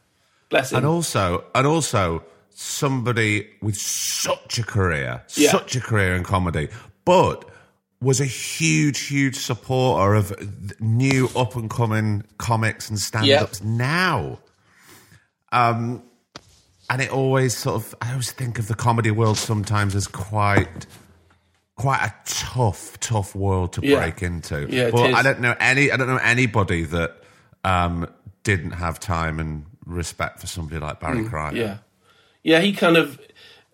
[0.49, 0.79] bless him.
[0.79, 5.51] and also and also somebody with such a career, Yeah.
[5.53, 6.69] such a career in comedy,
[7.05, 7.45] but
[8.01, 10.35] was a huge, huge supporter of
[10.81, 14.41] new up and coming comics and stand ups now.
[15.53, 16.03] Um,
[16.93, 20.87] and it always sort of, I always think of the comedy world sometimes as quite,
[21.75, 23.97] quite a tough, tough world to Yeah.
[23.97, 24.67] break into.
[24.69, 24.95] Yeah, is.
[24.95, 27.17] I don't know any, I don't know anybody that
[27.65, 28.07] um,
[28.43, 31.53] didn't have time and respect for somebody like Barry Cryer.
[31.53, 31.77] Mm, Yeah,
[32.43, 32.61] yeah.
[32.61, 33.19] He kind of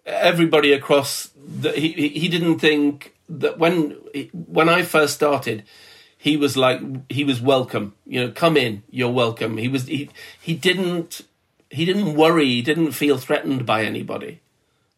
[0.06, 1.30] everybody across.
[1.60, 3.96] The, he he he didn't think that when
[4.32, 5.64] when I first started,
[6.18, 7.94] he was like he was welcome.
[8.06, 9.56] You know, come in, you're welcome.
[9.56, 10.08] He was he
[10.40, 11.22] he didn't
[11.70, 12.46] he didn't worry.
[12.46, 14.40] He didn't feel threatened by anybody,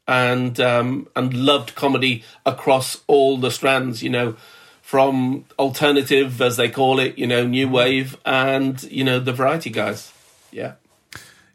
[0.06, 4.02] and um, and loved comedy across all the strands.
[4.02, 4.36] You know.
[4.82, 9.70] From alternative, as they call it, you know, new wave, and you know the variety
[9.70, 10.12] guys.
[10.50, 10.72] Yeah.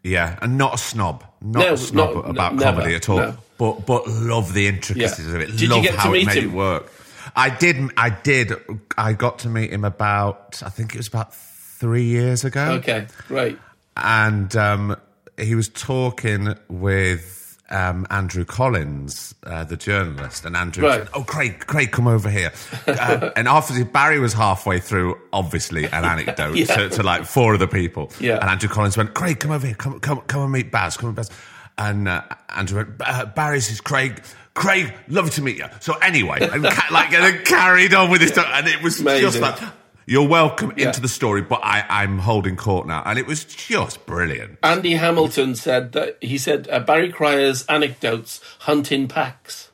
[0.04, 3.18] Yeah, and not a snob, not No, a snob not- about comedy at all.
[3.18, 3.38] no.
[3.58, 5.36] But but love the intricacies Yeah.
[5.36, 5.48] of it.
[5.48, 6.50] Did you love how meet it made him?
[6.52, 6.90] it work.
[7.36, 7.76] I did.
[7.98, 8.54] I did.
[8.98, 10.64] I got to meet him about.
[10.66, 12.64] I think it was about three years ago.
[12.80, 13.58] Okay, great.
[13.98, 14.96] and um,
[15.38, 21.00] he was talking with um, Andrew Collins, uh, the journalist, and Andrew Right.
[21.00, 22.52] said, "Oh, Craig, Craig, come over here."
[22.88, 26.66] Uh, and after Barry was halfway through, obviously an anecdote Yeah.
[26.76, 28.38] to, to like four of the people, Yeah.
[28.40, 31.08] and Andrew Collins went, "Craig, come over here, come, come, come and meet Baz, come
[31.10, 31.30] and Baz."
[31.78, 32.22] And uh,
[32.56, 34.22] Andrew went, uh, "Barry says, Craig."
[34.54, 35.66] Craig, lovely to meet you.
[35.82, 39.00] So anyway, and ca- like and then carried on with this, stuff, and it was
[39.00, 39.58] just like,
[40.06, 40.88] you're welcome Yeah.
[40.88, 43.02] into the story, but I, I'm holding court now.
[43.06, 44.58] And it was just brilliant.
[44.64, 49.72] Andy Hamilton said that he said uh, Barry Cryer's anecdotes hunt in packs.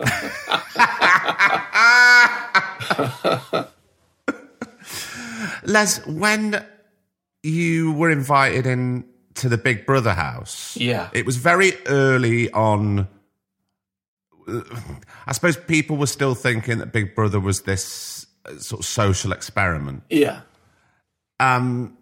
[5.64, 6.64] Les, when
[7.42, 9.04] you were invited in
[9.34, 11.08] to the Big Brother house, Yeah.
[11.12, 13.08] it was very early on
[15.26, 18.17] I suppose people were still thinking that Big Brother was this
[18.58, 20.02] sort of social experiment.
[20.10, 20.40] Yeah.
[21.40, 21.96] Um,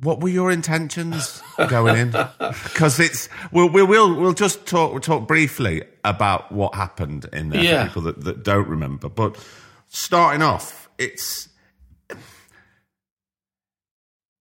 [0.00, 2.10] what were your intentions going in?
[2.64, 7.62] Because it's we'll, we'll we'll we'll just talk talk briefly about what happened in there
[7.62, 7.82] Yeah.
[7.82, 9.08] for people that, that don't remember.
[9.08, 9.36] But
[9.88, 11.48] starting off, it's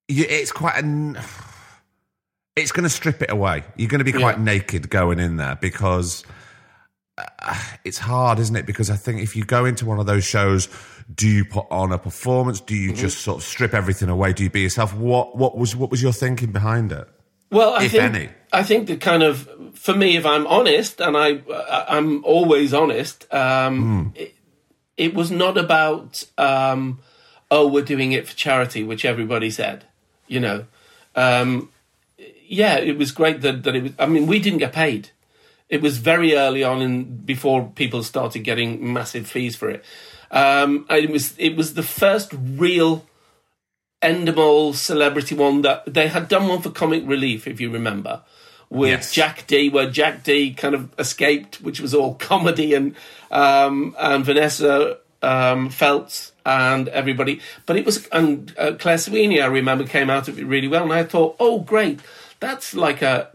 [0.08, 1.18] it's quite an
[2.56, 3.64] it's going to strip it away.
[3.78, 4.44] You're going to be quite Yeah.
[4.44, 6.24] naked going in there because
[7.18, 8.66] uh, it's hard, isn't it?
[8.66, 10.68] Because I think if you go into one of those shows,
[11.14, 12.62] do you put on a performance?
[12.62, 14.34] Do you just sort of strip everything away?
[14.34, 14.94] Do you be yourself?
[14.94, 17.08] What what was what was your thinking behind it?
[17.52, 18.30] Well, I If think any.
[18.54, 21.42] I think the kind of for me, if I'm honest, and I
[21.88, 24.36] I'm always honest, um, it,
[24.98, 27.00] it was not about um,
[27.50, 29.86] oh we're doing it for charity, which everybody said,
[30.28, 30.66] you know.
[31.16, 31.70] Um,
[32.46, 33.92] yeah, it was great that that it was.
[33.98, 35.10] I mean, we didn't get paid.
[35.70, 39.84] It was very early on, and before people started getting massive fees for it.
[40.32, 43.06] Um, it was it was the first real
[44.02, 48.22] Endemol celebrity one that they had done one for Comic Relief, if you remember,
[48.70, 49.14] with Yes.
[49.14, 52.96] Jack Dee, where Jack Dee kind of escaped, which was all comedy, and
[53.30, 57.42] um, and Vanessa um, Feltz and everybody.
[57.66, 60.84] But it was and uh, Claire Sweeney, I remember, came out of it really well,
[60.84, 62.00] and I thought, oh great.
[62.40, 63.30] That's like a,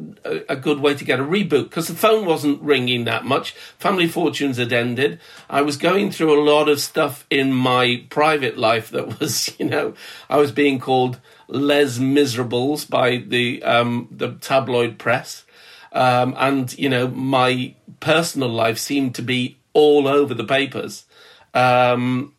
[0.49, 3.51] a good way to get a reboot because the phone wasn't ringing that much.
[3.79, 5.21] Family Fortunes had ended.
[5.51, 9.67] I was going through a lot of stuff in my private life that was, you
[9.67, 9.93] know,
[10.31, 15.45] I was being called Les Miserables by the um, the tabloid press,
[15.93, 21.05] um, and you know my personal life seemed to be all over the papers
[21.53, 22.33] um,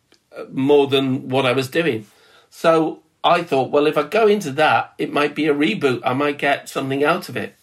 [0.52, 2.08] more than what I was doing.
[2.50, 6.02] So I thought, well, if I go into that, it might be a reboot.
[6.06, 7.56] I might get something out of it.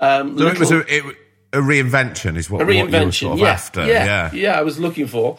[0.00, 1.04] Um, So it was a, it,
[1.52, 3.14] a reinvention, is what, a what you were reinvention.
[3.20, 3.86] sort of yeah, after.
[3.86, 4.30] yeah, yeah.
[4.32, 4.58] yeah.
[4.58, 5.38] I was looking for.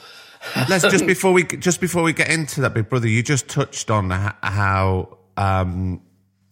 [0.69, 3.89] Let's just before we just before we get into that, Big Brother, you just touched
[3.89, 6.01] on how um,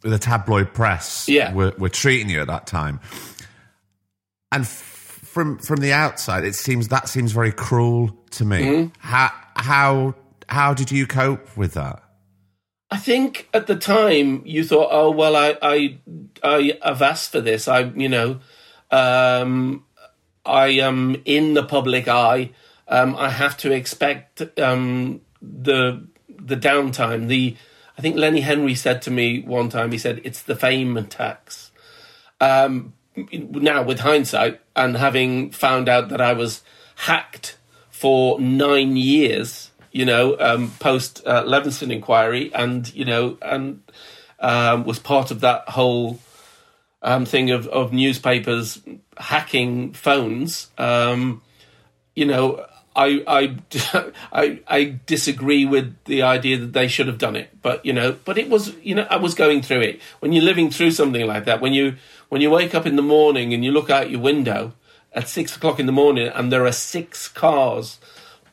[0.02, 1.54] the tabloid press Yeah.
[1.54, 3.00] were, were treating you at that time,
[4.52, 4.70] and f-
[5.24, 8.62] from from the outside, it seems that seems very cruel to me.
[8.62, 8.88] Mm-hmm.
[9.00, 10.16] How how
[10.50, 12.02] how did you cope with that?
[12.92, 15.98] I think at the time you thought, oh well, I I
[16.44, 17.68] I have asked for this.
[17.68, 18.40] I you know,
[18.92, 19.86] um,
[20.46, 22.52] I am in the public eye.
[22.90, 27.28] Um, I have to expect um, the the downtime.
[27.28, 27.56] The
[27.98, 29.94] I think Lenny Henry said to me one time.
[29.94, 31.72] He said it's the fame tax.
[32.42, 36.62] Um, now with hindsight and having found out that I was
[36.96, 37.58] hacked
[37.90, 43.82] for nine years, you know, um, post uh, Leveson inquiry, and you know, and
[44.40, 46.20] um, was part of that whole
[47.02, 48.82] um, thing of, of newspapers
[49.18, 50.70] hacking phones.
[50.78, 51.42] Um,
[52.16, 52.66] you know,
[52.96, 57.86] I, I, I, I disagree with the idea that they should have done it, but
[57.86, 60.02] you know, but it was, you know, I was going through it.
[60.20, 61.96] When you're living through something like that, when you,
[62.30, 64.74] when you wake up in the morning and you look out your window
[65.14, 68.00] at six o'clock in the morning and there are six cars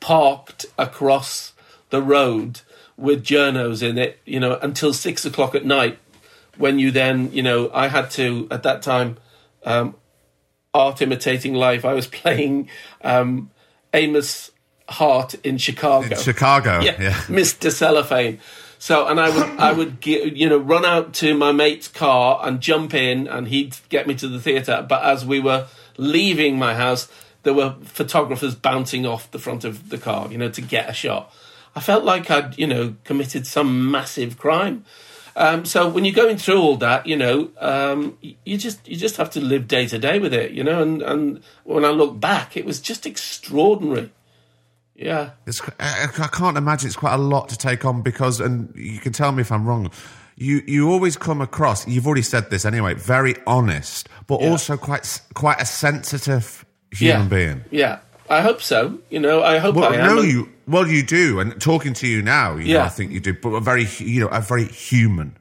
[0.00, 1.52] parked across
[1.90, 2.60] the road
[2.96, 5.98] with journos in it, you know, until six o'clock at night,
[6.56, 9.16] when you then, you know, I had to at that time,
[9.64, 9.94] um,
[10.74, 11.84] art imitating life.
[11.84, 12.68] I was playing
[13.02, 13.50] um,
[13.94, 14.50] Amos
[14.88, 16.16] Hart in Chicago.
[16.16, 17.12] Chicago, yeah, yeah.
[17.26, 17.70] Mr.
[17.70, 18.40] Cellophane.
[18.78, 22.40] So, and I would, I would, get, you know, run out to my mate's car
[22.42, 24.84] and jump in, and he'd get me to the theatre.
[24.88, 27.08] But as we were leaving my house,
[27.42, 30.92] there were photographers bouncing off the front of the car, you know, to get a
[30.92, 31.32] shot.
[31.76, 34.84] I felt like I'd, you know, committed some massive crime.
[35.36, 39.16] Um, so when you're going through all that, you know, um, you just you just
[39.18, 40.82] have to live day to day with it, you know.
[40.82, 44.10] And and when I look back, it was just extraordinary.
[44.96, 48.98] Yeah, It's, I, can't imagine it's quite a lot to take on because, and you
[48.98, 49.92] can tell me if I'm wrong.
[50.34, 51.86] You you always come across.
[51.86, 52.94] You've already said this anyway.
[52.94, 54.50] Very honest, but Yeah.
[54.50, 57.64] also quite quite a sensitive human yeah, being.
[57.70, 58.98] Yeah, I hope so.
[59.10, 60.16] You know, I hope Well, I am.
[60.16, 62.84] no, you well you do, and talking to you now, you know, Yeah.
[62.84, 63.34] I think you do.
[63.34, 65.36] But a very you know a very human.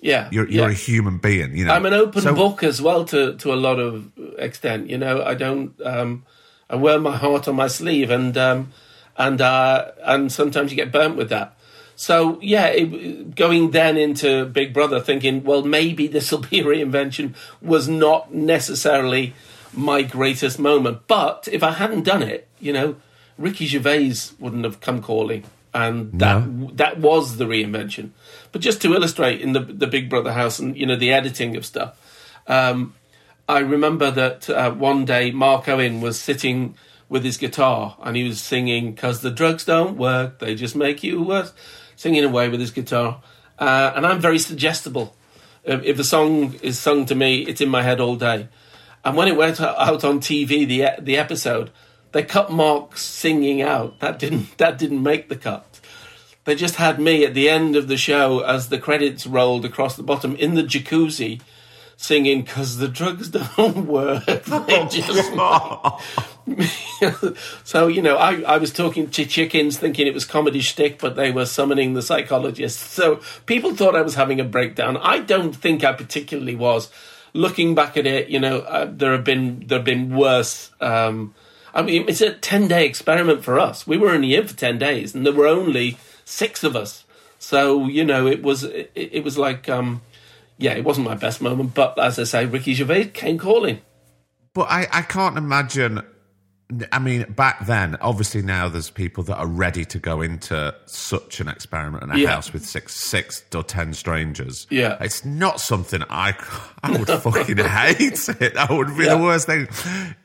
[0.00, 0.70] yeah, You're you're yeah.
[0.70, 1.56] a human being.
[1.56, 4.88] You know, I'm an open So- book as well to to a lot of extent.
[4.90, 5.74] You know, I don't.
[5.84, 6.24] Um,
[6.70, 8.72] I wear my heart on my sleeve, and um,
[9.16, 11.54] and uh, and sometimes you get burnt with that.
[11.96, 16.64] So yeah, it, going then into Big Brother, thinking, well, maybe this will be a
[16.64, 19.32] reinvention, was not necessarily
[19.72, 21.06] my greatest moment.
[21.06, 22.96] But if I hadn't done it, you know,
[23.36, 28.10] Ricky Gervais wouldn't have come calling, and that that was the reinvention.
[28.52, 31.56] But just to illustrate in the the Big Brother house and you know the editing
[31.56, 31.96] of stuff,
[32.46, 32.94] um,
[33.48, 36.74] I remember that uh, one day Mark Owen was sitting
[37.08, 41.04] with his guitar and he was singing "Cause the drugs don't work, they just make
[41.04, 41.52] you worse,"
[41.94, 43.22] singing away with his guitar.
[43.58, 45.16] Uh, and I'm very suggestible.
[45.64, 48.48] If, if the song is sung to me, it's in my head all day.
[49.08, 51.70] And when it went out on TV, the the episode,
[52.12, 54.00] they cut Mark singing out.
[54.00, 55.80] That didn't that didn't make the cut.
[56.44, 59.96] They just had me at the end of the show as the credits rolled across
[59.96, 61.40] the bottom in the jacuzzi
[61.96, 64.24] singing because the drugs don't work.
[64.26, 65.08] Oh, they just,
[67.64, 71.16] so you know, I, I was talking to chickens, thinking it was comedy shtick, but
[71.16, 72.78] they were summoning the psychologist.
[72.78, 74.98] So people thought I was having a breakdown.
[74.98, 76.90] I don't think I particularly was.
[77.32, 80.70] Looking back at it, you know, uh, there have been there have been worse.
[80.80, 81.34] Um,
[81.74, 83.86] I mean, it's a ten day experiment for us.
[83.86, 87.04] We were only in for ten days, and there were only six of us.
[87.38, 89.68] So you know, it was it, it was like.
[89.68, 90.02] Um,
[90.58, 93.80] yeah, it wasn't my best moment, but as I say, Ricky Gervais came calling.
[94.52, 96.02] But I, I can't imagine.
[96.92, 101.40] I mean, back then, obviously now there's people that are ready to go into such
[101.40, 102.28] an experiment in a Yeah.
[102.32, 104.66] house with six, six or ten strangers.
[104.68, 104.98] Yeah.
[105.00, 106.34] it's not something I,
[106.82, 108.54] I would fucking hate it.
[108.54, 109.14] That would be Yeah.
[109.14, 109.66] the worst thing.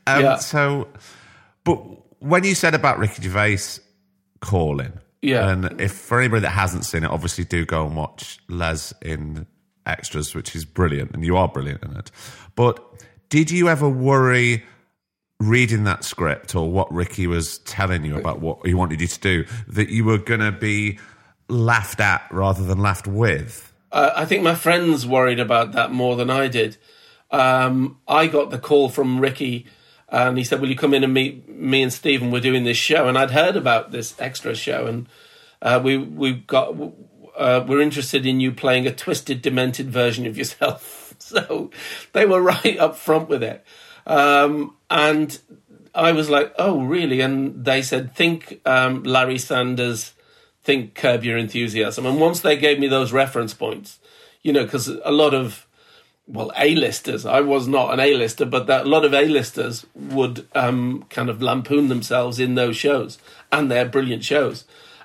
[0.06, 0.36] Um, Yeah.
[0.36, 0.88] So,
[1.64, 1.76] but
[2.22, 3.80] when you said about Ricky Gervais
[4.40, 4.92] calling,
[5.22, 5.48] Yeah.
[5.48, 9.46] and if for anybody that hasn't seen it, obviously do go and watch Les in
[9.86, 12.10] extras, which is brilliant, and you are brilliant in it.
[12.54, 12.78] But
[13.30, 14.62] did you ever worry
[15.48, 19.20] reading that script or what Ricky was telling you about what he wanted you to
[19.20, 20.98] do that you were going to be
[21.48, 23.72] laughed at rather than laughed with?
[23.92, 26.76] Uh, I think my friends worried about that more than I did.
[27.30, 29.66] Um, I got the call from Ricky,
[30.08, 32.30] and he said, "Will you come in and meet me and Stephen?
[32.30, 35.08] We're doing this show." And I'd heard about this extra show, and
[35.62, 36.76] uh, we we got
[37.36, 41.14] uh, we're interested in you playing a twisted, demented version of yourself.
[41.18, 41.70] so
[42.12, 43.64] they were right up front with it,
[44.06, 45.38] um, and
[45.94, 50.14] I was like, "Oh, really?" And they said, "Think um, Larry Sanders."
[50.64, 53.98] think curb your enthusiasm and once they gave me those reference points
[54.42, 55.66] you know because a lot of
[56.26, 61.04] well a-listers i was not an a-lister but that a lot of a-listers would um,
[61.10, 63.18] kind of lampoon themselves in those shows
[63.52, 64.64] and they're brilliant shows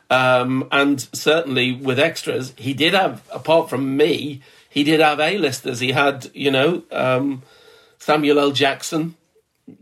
[0.09, 5.81] um, and certainly with extras he did have apart from me he did have a-listers
[5.81, 7.43] he had you know um,
[7.99, 9.15] samuel l jackson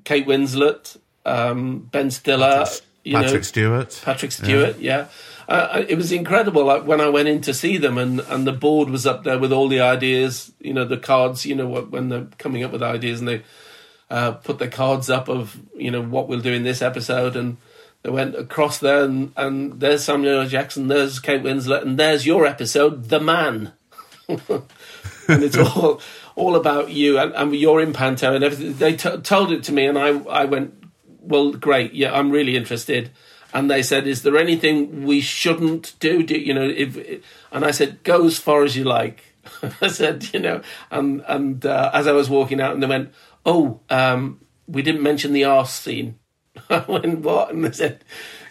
[0.03, 2.65] kate winslet um, ben stiller
[3.07, 4.01] you know, Patrick Stewart.
[4.03, 5.07] Patrick Stewart, yeah.
[5.47, 8.51] Uh, it was incredible like, when I went in to see them, and, and the
[8.51, 12.09] board was up there with all the ideas, you know, the cards, you know, when
[12.09, 13.43] they're coming up with ideas, and they
[14.09, 17.55] uh, put the cards up of, you know, what we'll do in this episode, and
[18.03, 20.47] they went across there, and, and there's Samuel L.
[20.47, 23.72] Jackson, there's Kate Winslet, and there's your episode, The Man.
[24.28, 26.01] and it's all
[26.38, 28.78] all about you, and, and you're in Panto, and everything.
[28.78, 30.74] They t- told it to me, and I I went,
[31.20, 33.12] well, great, yeah, I'm really interested.
[33.54, 36.22] And they said, "Is there anything we shouldn't do?
[36.22, 39.24] do you know?" If and I said, "Go as far as you like."
[39.82, 40.62] I said, "You know,"
[40.92, 43.12] and and uh, as I was walking out, and they went,
[43.46, 46.20] "Oh, um, we didn't mention the arse scene."
[46.70, 48.04] I went, "What?" And they said,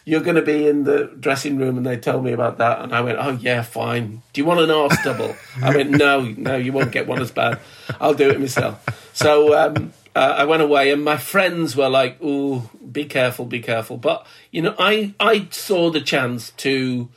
[0.07, 2.95] "You're going to be in the dressing room," and they told me about that, and
[2.95, 4.23] I went, "Oh yeah, fine.
[4.33, 7.31] Do you want an arse double?" I went, "No, no, you won't get one as
[7.31, 7.61] bad.
[8.01, 8.83] I'll do it myself."
[9.13, 9.55] So.
[9.55, 13.99] Um, uh, I went away, and my friends were like, "Ooh, be careful, be careful."
[13.99, 17.11] But you know, I I saw the chance to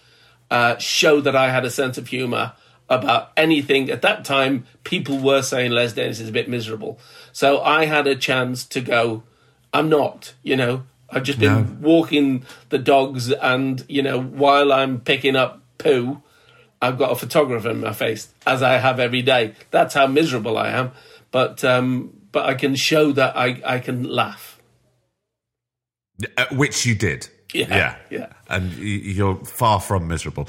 [0.52, 2.52] uh, show that I had a sense of humour
[2.90, 3.90] about anything.
[3.90, 7.00] At that time, people were saying Les Dennis is a bit miserable,
[7.32, 9.24] so I had a chance to go.
[9.74, 10.84] I'm not, you know.
[11.12, 16.22] I've just been walking the dogs, and you know, while I'm picking up poo,
[16.82, 19.56] I've got a photographer in my face, as I have every day.
[19.72, 20.92] That's how miserable I am.
[21.32, 24.60] But um, but I can show that I, I can laugh.
[26.38, 27.30] Uh, which you did.
[27.54, 28.34] Yeah, yeah.
[28.48, 30.48] And you're far from miserable.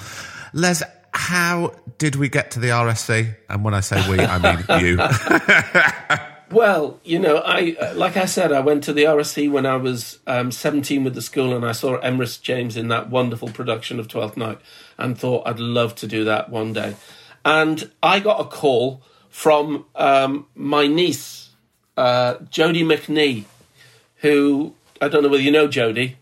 [0.53, 0.83] Les,
[1.13, 3.35] how did we get to the RSC?
[3.49, 4.97] And when I say we, I mean you.
[6.51, 10.19] Well, you know, I like I said, I went to the RSC when I was
[10.27, 14.09] um, 17 with the school, and I saw Emrys James in that wonderful production of
[14.09, 14.59] Twelfth Night,
[14.99, 16.97] and thought I'd love to do that one day.
[17.45, 21.51] And I got a call from um, my niece,
[21.97, 23.45] uh, Jodie McNee,
[24.17, 26.17] who I don't know whether you know Jodie.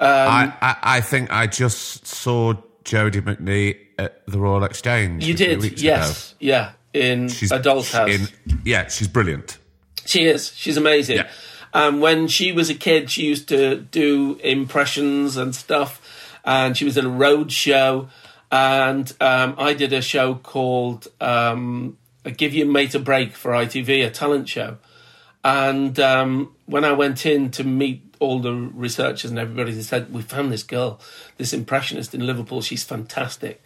[0.00, 5.24] I, I, I think I just saw Jodie McNee at the Royal Exchange.
[5.24, 7.56] You did, yes, yeah, in ago.
[7.56, 8.08] A Doll's House.
[8.10, 8.28] in-
[8.64, 9.58] yeah, she's brilliant.
[10.06, 10.52] She is.
[10.54, 11.18] She's amazing.
[11.18, 11.28] Yeah.
[11.74, 16.00] Um, when she was a kid, she used to do impressions and stuff,
[16.44, 18.08] and she was in a road show.
[18.52, 21.98] And um, I did a show called um,
[22.36, 24.78] "Give Your Mate a Break" for ITV, a talent show.
[25.42, 30.12] And um, when I went in to meet all the researchers and everybody, they said,
[30.12, 31.00] We found this girl,
[31.36, 32.62] this impressionist in Liverpool.
[32.62, 33.62] She's fantastic.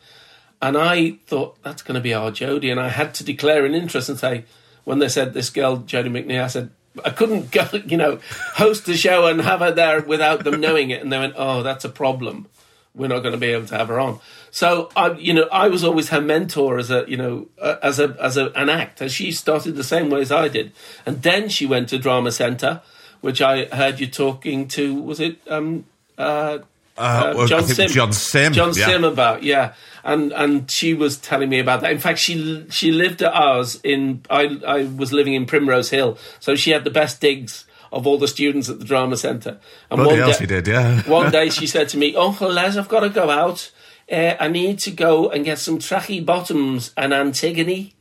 [0.60, 2.70] And I thought, That's going to be our Jodie.
[2.70, 4.44] And I had to declare an interest and say,
[4.84, 6.70] When they said this girl, Jodie McNee, I said,
[7.04, 8.18] I couldn't go, you know,
[8.54, 11.02] host the show and have her there without them knowing it.
[11.02, 12.46] And they went, "Oh, that's a problem.
[12.94, 15.68] We're not going to be able to have her on." So I, you know, I
[15.68, 19.08] was always her mentor as a, you know, uh, as a as a, an actor.
[19.08, 20.72] She started the same way as I did,
[21.06, 22.80] and then she went to Drama Centre,
[23.20, 25.00] which I heard you talking to.
[25.00, 25.84] Was it um,
[26.16, 26.58] uh,
[26.98, 27.88] uh, well, John Simm?
[27.90, 28.52] John Simm.
[28.52, 28.86] John yeah.
[28.86, 29.74] Simm about yeah,
[30.04, 31.92] and and she was telling me about that.
[31.92, 34.22] In fact, she she lived at ours in.
[34.28, 38.18] I I was living in Primrose Hill, so she had the best digs of all
[38.18, 39.58] the students at the drama centre.
[39.90, 41.02] And Bloody one day, did, yeah.
[41.08, 43.70] one day she said to me, "Uncle Les, I've got to go out.
[44.10, 47.94] Uh, I need to go and get some tracky bottoms and Antigone."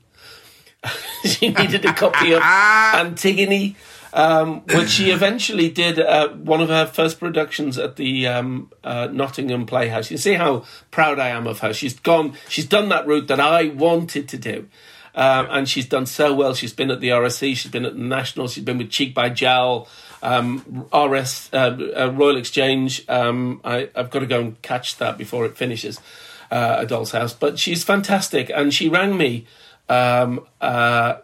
[1.25, 3.75] she needed a copy of Antigone
[4.13, 9.07] um, which she eventually did uh, one of her first productions at the um, uh,
[9.11, 10.11] Nottingham Playhouse.
[10.11, 11.73] You see how proud I am of her.
[11.73, 12.33] She's gone.
[12.49, 14.67] She's done that route that I wanted to do.
[15.15, 16.53] Um, and she's done so well.
[16.53, 19.29] She's been at the RSC, she's been at the National, she's been with Cheek by
[19.29, 19.87] Jowl,
[20.21, 23.03] um, RS uh, uh, Royal Exchange.
[23.09, 25.99] Um, I, have got to go and catch that before it finishes.
[26.51, 29.45] Uh, a Doll's House, but she's fantastic, and she rang me
[29.89, 31.15] um, uh,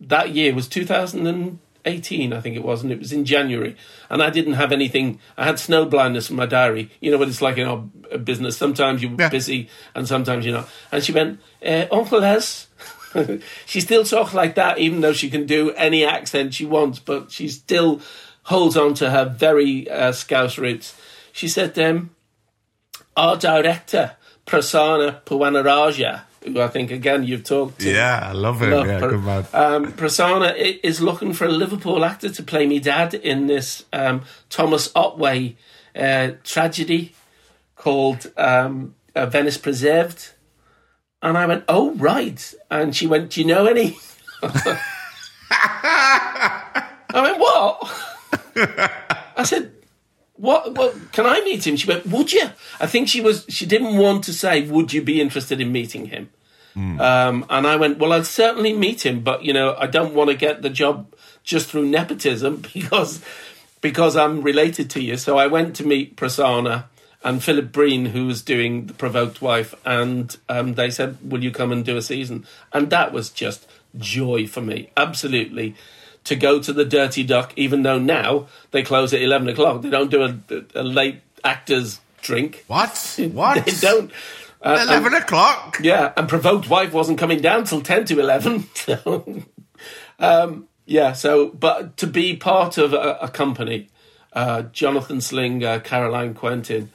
[0.00, 3.76] that year was 2000 18, I think it was, and it was in January.
[4.10, 5.20] And I didn't have anything.
[5.36, 6.90] I had snow blindness in my diary.
[7.00, 7.78] You know what it's like in our
[8.18, 8.56] business.
[8.56, 9.28] Sometimes you're yeah.
[9.28, 10.68] busy and sometimes you're not.
[10.90, 12.66] And she went, uh, Uncle Les.
[13.66, 17.30] she still talks like that, even though she can do any accent she wants, but
[17.30, 18.00] she still
[18.44, 20.98] holds on to her very uh, Scouse roots.
[21.32, 22.10] She said, um,
[23.16, 24.16] Our director,
[24.46, 27.90] Prasanna Puwanarajah, who I think again you've talked to.
[27.90, 28.70] Yeah, I love him.
[28.70, 29.46] Love, yeah, good man.
[29.52, 34.22] Um, Prasanna is looking for a Liverpool actor to play me dad in this um,
[34.48, 35.56] Thomas Otway
[35.94, 37.14] uh, tragedy
[37.74, 40.32] called um, uh, Venice Preserved.
[41.22, 42.54] And I went, oh, right.
[42.70, 43.96] And she went, do you know any?
[44.42, 44.80] I
[47.14, 48.56] went, what?
[49.36, 49.72] I said,
[50.34, 51.76] what, what can I meet him?
[51.76, 52.50] She went, would you?
[52.78, 56.06] I think she was, she didn't want to say, would you be interested in meeting
[56.06, 56.30] him?
[56.76, 57.00] Mm.
[57.00, 60.30] Um, and I went, well, I'd certainly meet him, but you know, I don't want
[60.30, 61.12] to get the job
[61.42, 63.24] just through nepotism because
[63.80, 65.16] because I'm related to you.
[65.16, 66.84] So I went to meet Prasanna
[67.22, 71.50] and Philip Breen, who was doing the Provoked Wife, and um, they said, "Will you
[71.50, 73.66] come and do a season?" And that was just
[73.98, 75.74] joy for me, absolutely.
[76.24, 79.90] To go to the Dirty Duck, even though now they close at eleven o'clock, they
[79.90, 82.64] don't do a, a late actors drink.
[82.66, 83.18] What?
[83.32, 83.64] What?
[83.64, 84.10] they don't.
[84.66, 85.78] Uh, 11 and, o'clock?
[85.80, 88.66] Yeah, and Provoked Wife wasn't coming down till 10 to 11.
[90.18, 93.90] Um, yeah, so, but to be part of a, a company,
[94.32, 96.90] uh, Jonathan Slinger, Caroline Quentin,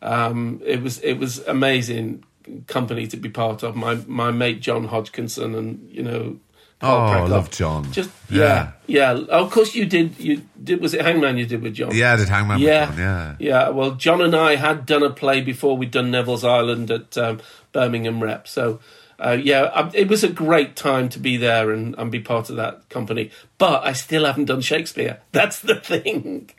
[0.00, 2.24] um, it was it was amazing
[2.66, 3.76] company to be part of.
[3.76, 6.38] My my mate John Hodgkinson and you know
[6.82, 7.90] oh, I love John.
[7.92, 9.14] Just yeah, yeah.
[9.14, 9.24] yeah.
[9.28, 10.18] Of course, you did.
[10.18, 10.80] You did.
[10.80, 11.38] Was it Hangman?
[11.38, 11.94] You did with John?
[11.94, 12.60] Yeah, I did Hangman.
[12.60, 13.68] Yeah, John, yeah, yeah.
[13.68, 15.76] Well, John and I had done a play before.
[15.76, 17.40] We'd done Neville's Island at um,
[17.72, 18.48] Birmingham Rep.
[18.48, 18.80] So,
[19.18, 22.56] uh, yeah, it was a great time to be there and, and be part of
[22.56, 23.30] that company.
[23.58, 25.20] But I still haven't done Shakespeare.
[25.32, 26.50] That's the thing.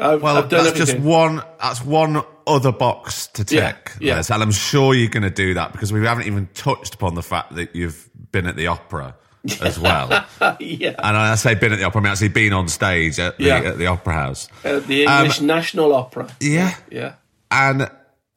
[0.00, 0.96] I've, well, I've that's everything.
[0.96, 1.42] just one.
[1.60, 3.92] That's one other box to tick.
[4.00, 4.22] Yeah, yeah.
[4.32, 7.22] and I'm sure you're going to do that because we haven't even touched upon the
[7.22, 9.16] fact that you've been at the opera
[9.60, 10.08] as well.
[10.60, 10.94] yeah.
[10.98, 13.44] And I say been at the opera, I mean actually been on stage at the,
[13.44, 13.58] yeah.
[13.58, 14.48] at the Opera House.
[14.64, 16.28] At the English um, National Opera.
[16.40, 16.74] Yeah.
[16.90, 17.14] Yeah.
[17.50, 17.90] And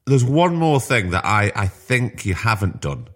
[0.06, 3.08] there's one more thing that I, I think you haven't done,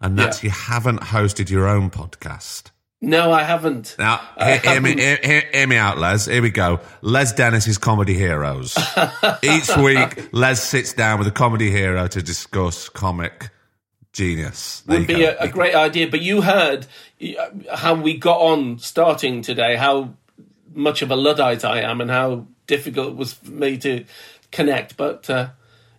[0.00, 0.48] and that's yeah.
[0.48, 2.70] you haven't hosted your own podcast.
[3.00, 3.94] No, I haven't.
[3.96, 6.26] Now, hear, hear, me, hear, hear, me out, Les.
[6.26, 6.80] Here we go.
[7.00, 8.76] Les Dennis's Comedy Heroes.
[9.42, 13.50] Each week, Les sits down with a comedy hero to discuss comic
[14.18, 14.80] Genius.
[14.80, 16.08] There Would be a, a, great idea.
[16.08, 16.88] But you heard
[17.22, 20.14] uh, how we got on starting today, how
[20.74, 24.04] much of a Luddite I am, and how difficult it was for me to
[24.50, 24.96] connect.
[24.96, 25.50] But uh,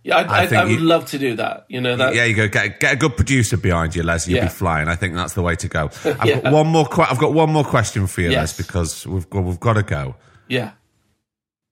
[0.02, 1.64] yeah, I, I, I, I would you, love to do that.
[1.68, 4.28] You know, that, yeah, you go get, get a good producer behind you, Les.
[4.28, 4.44] You'll yeah.
[4.44, 4.88] be flying.
[4.88, 5.84] I think that's the way to go.
[6.04, 6.40] I've yeah.
[6.40, 6.86] got one more.
[7.00, 8.58] I've got one more question for you, yes.
[8.58, 10.14] Les, because we've we've got to go.
[10.46, 10.72] Yeah.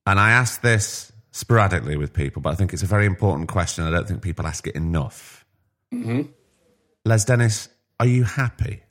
[0.06, 3.84] And I ask this sporadically with people, but I think it's a very important question.
[3.84, 5.44] I don't think people ask it enough.
[5.92, 6.22] Mm-hmm.
[7.04, 7.68] Les Dennis,
[8.00, 8.82] are you happy?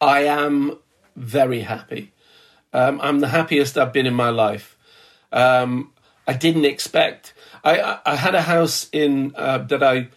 [0.00, 0.78] I am
[1.16, 2.12] very happy.
[2.72, 4.76] Um, I'm the happiest I've been in my life.
[5.32, 5.92] Um,
[6.26, 7.34] I didn't expect.
[7.62, 10.08] I, I, had a house in uh, that I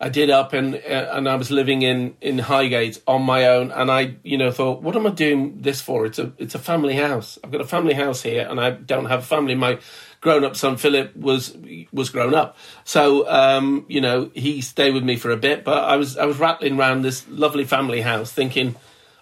[0.00, 3.70] I did up and uh, and I was living in in Highgate on my own,
[3.70, 6.06] and I you know thought, what am I doing this for?
[6.06, 7.38] It's a it's a family house.
[7.42, 9.54] I've got a family house here, and I don't have a family.
[9.54, 9.78] My
[10.24, 11.56] grown up son Philip was
[11.92, 15.62] was grown up, so um, you know he stayed with me for a bit.
[15.62, 18.74] But I was I was rattling around this lovely family house, thinking.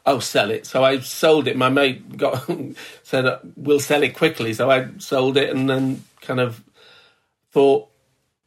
[0.05, 0.67] Oh, sell it.
[0.67, 1.57] So I sold it.
[1.57, 2.51] My mate got
[3.05, 6.61] said, "We'll sell it quickly." So I sold it, and then kind of
[7.53, 7.89] thought,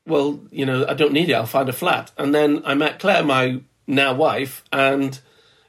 [0.06, 1.34] well, you know, I don't need it.
[1.34, 2.12] I'll find a flat.
[2.18, 5.20] And then I met Claire, my now wife, and,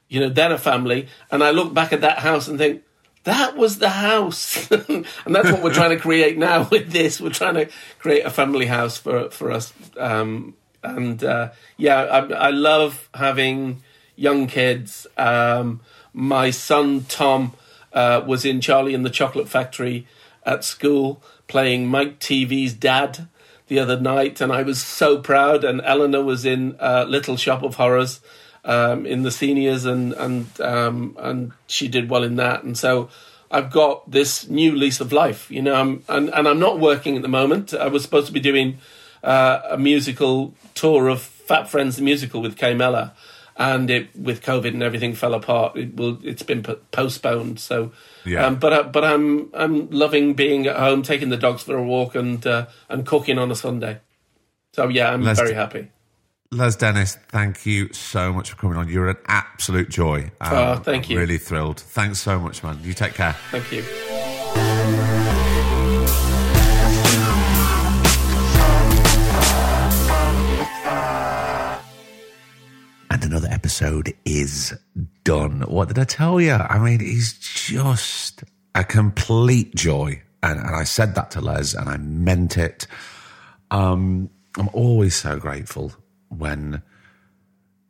[0.09, 1.07] you know, then a family.
[1.31, 2.83] And I look back at that house and think,
[3.27, 4.71] that was the house.
[4.87, 7.19] and that's what we're trying to create now with this.
[7.19, 7.69] We're trying to
[7.99, 9.73] create a family house for, for us.
[9.97, 13.83] Um, and uh, yeah, I, I, love having
[14.15, 15.07] young kids.
[15.17, 15.81] Um,
[16.13, 17.53] my son, Tom,
[17.91, 20.07] uh, was in Charlie and the Chocolate Factory
[20.45, 23.27] at school playing Mike Teavee's dad
[23.67, 25.65] the other night, and I was so proud.
[25.65, 28.21] And Eleanor was in uh, Little Shop of Horrors
[28.67, 32.63] um, in the seniors, and and um, and she did well in that.
[32.63, 33.09] And so
[33.49, 35.73] I've got this new lease of life, you know.
[35.73, 37.73] I'm, and and I'm not working at the moment.
[37.73, 38.77] I was supposed to be doing
[39.23, 43.13] uh, a musical tour of Fat Friends the musical with Kay Mellor
[43.57, 45.75] and it with COVID and everything fell apart.
[45.75, 46.19] It will.
[46.23, 47.59] It's been postponed.
[47.59, 47.91] So,
[48.25, 48.45] yeah.
[48.45, 51.83] Um, but uh, but I'm I'm loving being at home, taking the dogs for a
[51.83, 53.99] walk, and uh, and cooking on a Sunday.
[54.73, 55.89] So yeah, I'm Les very happy.
[56.51, 58.87] Les Dennis, thank you so much for coming on.
[58.87, 60.31] You're an absolute joy.
[60.39, 61.19] Um, oh, thank I'm you.
[61.19, 61.81] Really thrilled.
[61.81, 62.79] Thanks so much, man.
[62.83, 63.33] You take care.
[63.51, 63.83] Thank you.
[73.11, 74.73] And another episode is
[75.25, 75.63] done.
[75.63, 76.53] What did I tell you?
[76.53, 80.21] I mean, he's just a complete joy.
[80.41, 82.87] And, and I said that to Les and I meant it.
[83.69, 85.91] Um, I'm always so grateful
[86.29, 86.81] when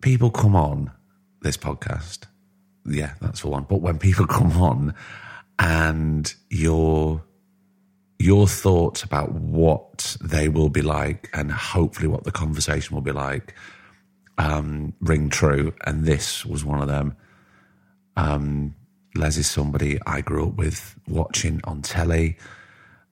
[0.01, 0.91] people come on
[1.41, 2.25] this podcast.
[2.85, 3.65] Yeah, that's for one.
[3.69, 4.93] But when people come on
[5.59, 7.23] and your
[8.19, 13.11] your thoughts about what they will be like and hopefully what the conversation will be
[13.11, 13.53] like
[14.38, 17.15] um, ring true, and this was one of them.
[18.15, 18.75] Um,
[19.15, 22.38] Les is somebody I grew up with watching on telly,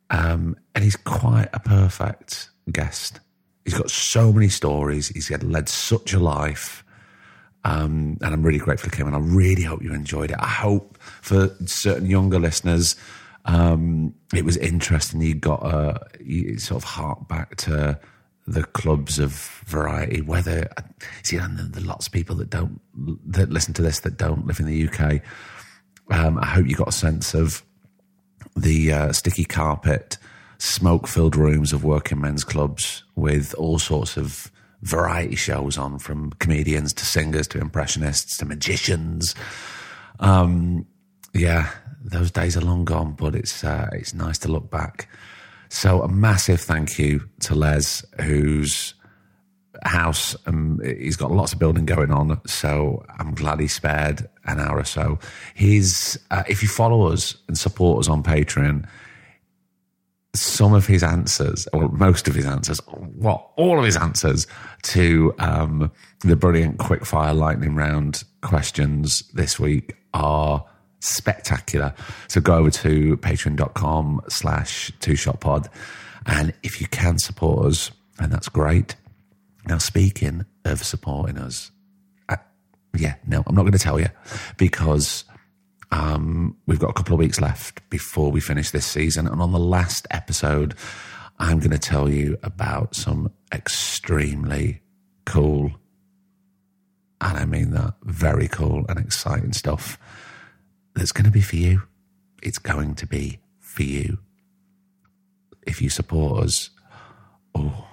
[0.10, 3.20] um, and he's quite a perfect guest.
[3.66, 5.10] He's got so many stories.
[5.10, 6.84] He's had led such a life.
[7.64, 9.08] Um, and I'm really grateful he him.
[9.08, 10.38] and I really hope you enjoyed it.
[10.40, 12.96] I hope for certain younger listeners,
[13.46, 15.22] um, it was interesting.
[15.22, 18.00] You got a you sort of hark back to
[18.48, 19.32] the clubs of
[19.66, 20.22] variety.
[20.22, 20.70] Whether
[21.24, 22.80] see, and there are lots of people that don't
[23.26, 25.22] that listen to this that don't live in the UK.
[26.12, 27.64] Um, I hope you got a sense of
[28.56, 30.18] the uh, sticky carpet,
[30.58, 34.52] smoke-filled rooms of working men's clubs with all sorts of
[34.82, 39.36] variety shows on, from comedians to singers to impressionists to magicians.
[40.20, 40.86] Um,
[41.34, 41.72] yeah,
[42.04, 45.10] those days are long gone, but it's uh, it's nice to look back
[45.70, 48.94] so a massive thank you to Les, whose
[49.84, 52.40] house um, he's got lots of building going on.
[52.48, 55.20] So I'm glad he spared an hour or so.
[55.54, 58.88] He's uh, if you follow us and support us on Patreon.
[60.36, 64.48] Some of his answers, or most of his answers, what all of his answers
[64.84, 70.66] to um, the brilliant quickfire lightning round questions this week are
[71.00, 71.94] spectacular.
[72.28, 75.70] So go over to patreon.com slash two shot pod.
[76.26, 78.96] And if you can support us, and that's great.
[79.68, 81.72] Now, speaking of supporting us,
[82.30, 82.38] I,
[82.96, 84.08] yeah, no, I'm not going to tell you
[84.58, 85.26] because
[85.96, 89.28] um, we've got a couple of weeks left before we finish this season.
[89.28, 90.76] And on the last episode,
[91.40, 94.82] I'm going to tell you about some extremely
[95.26, 95.72] cool,
[97.22, 99.98] and I mean that very cool and exciting stuff
[100.96, 101.84] that's going to be for you.
[102.44, 104.18] It's going to be for you.
[105.66, 106.72] If you support us,
[107.56, 107.88] oh,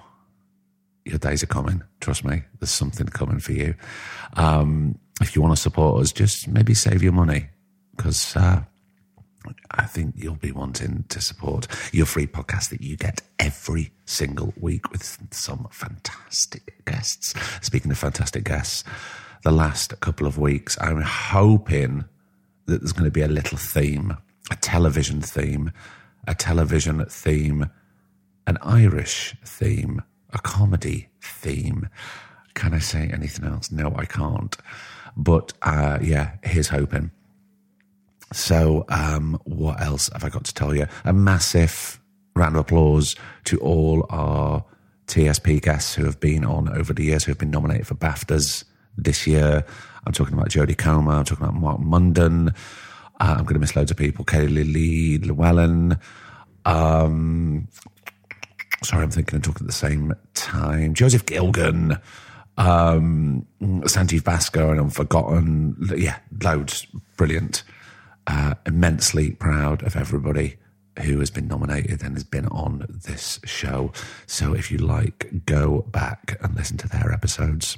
[1.05, 1.83] your days are coming.
[2.01, 3.75] Trust me, there's something coming for you.
[4.33, 7.47] Um, if you want to support us, just maybe save your money
[7.95, 8.63] because uh,
[9.71, 14.53] I think you'll be wanting to support your free podcast that you get every single
[14.59, 17.33] week with some fantastic guests.
[17.61, 18.83] Speaking of fantastic guests,
[19.43, 22.05] the last couple of weeks, I'm hoping
[22.65, 24.17] that there's going to be a little theme,
[24.49, 25.71] a television theme,
[26.27, 27.69] a television theme,
[28.47, 31.89] an Irish theme, a comedy theme.
[32.53, 33.71] Can I say anything else?
[33.71, 34.55] No, I can't.
[35.17, 37.11] But uh, yeah, here's hoping.
[38.33, 40.87] So, um, what else have I got to tell you?
[41.05, 42.01] A massive
[42.35, 43.15] round of applause
[43.45, 44.65] to all our
[45.07, 48.63] TSP guests who have been on over the years, who have been nominated for BAFTAs
[48.97, 49.63] this year.
[50.05, 52.49] I'm talking about Jodie Comer, I'm talking about Mark Munden.
[53.19, 54.25] Uh, I'm going to miss loads of people.
[54.25, 55.99] Kayleigh Llewellyn.
[56.65, 57.67] Um,
[58.81, 60.93] sorry, I'm thinking and talking at the same time.
[60.93, 62.01] Joseph Gilgun,
[62.57, 65.99] um, Sanjeev Bhaskar, and I've.
[65.99, 66.87] Yeah, loads.
[67.15, 67.63] Brilliant.
[68.25, 70.55] Uh, immensely proud of everybody
[71.01, 73.91] who has been nominated and has been on this show.
[74.27, 77.77] So if you like, go back and listen to their episodes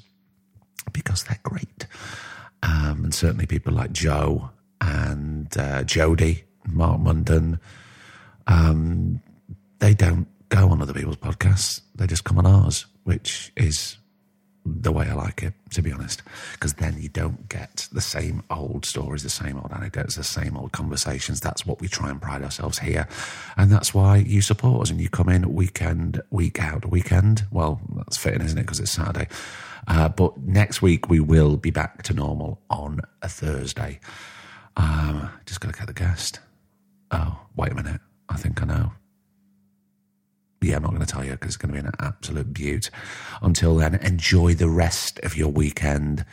[0.92, 1.88] because they're great.
[2.62, 4.50] Um, and certainly people like Joe
[4.82, 7.60] and uh, Jodie, Mark Munden,
[8.48, 9.22] um,
[9.80, 11.82] they don't go on other people's podcasts.
[11.96, 13.98] They just come on ours, which is
[14.66, 18.42] the way I like it, to be honest, because then you don't get the same
[18.50, 21.40] old stories, the same old anecdotes, the same old conversations.
[21.40, 23.08] That's what we try and pride ourselves here.
[23.58, 27.46] And that's why you support us and you come in weekend, week out, weekend.
[27.52, 28.62] Well, that's fitting, isn't it?
[28.64, 29.28] Because it's Saturday.
[29.88, 34.00] Uh, but next week we will be back to normal on a Thursday.
[34.78, 36.40] Um, just got to get the guest.
[37.12, 38.02] Oh, wait a minute.
[38.30, 38.92] I think I know
[40.62, 42.90] yeah, I'm not going to tell you because it's going to be an absolute beaut.
[43.42, 46.26] Until then, enjoy the rest of your weekend.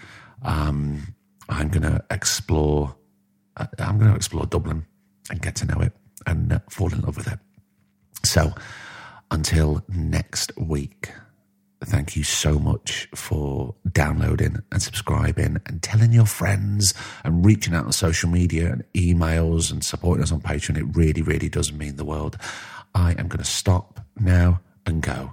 [0.43, 1.15] Um,
[1.49, 2.95] I'm going to explore.
[3.57, 4.87] Uh, I'm going to explore Dublin
[5.31, 5.93] and get to know it
[6.27, 7.39] and uh, fall in love with it.
[8.25, 8.53] So,
[9.31, 11.11] until next week,
[11.85, 16.95] thank you so much for downloading and subscribing and telling your friends
[17.25, 20.79] and reaching out on social media and emails and supporting us on Patreon.
[20.79, 22.39] It really, really does mean the world.
[22.95, 25.33] I am going to stop now and go.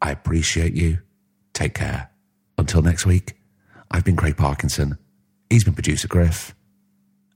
[0.00, 0.98] I appreciate you.
[1.52, 2.10] Take care.
[2.58, 3.34] Until next week,
[3.90, 4.98] I've been Craig Parkinson.
[5.50, 6.54] He's been producer Griff.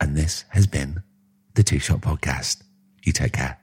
[0.01, 1.03] And this has been
[1.55, 2.63] the Two Shot Podcast.
[3.05, 3.59] You take care.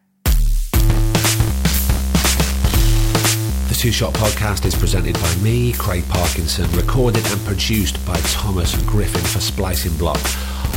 [3.69, 8.75] The Two Shot Podcast is presented by me, Craig Parkinson, recorded and produced by Thomas
[8.83, 10.19] Griffin for Splicing Block.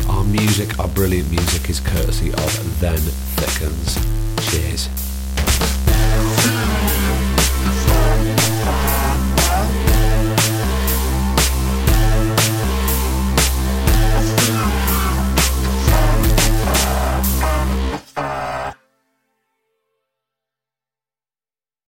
[0.09, 3.99] Our music, our brilliant music, is courtesy of Then Thickens.
[4.51, 5.08] Cheers.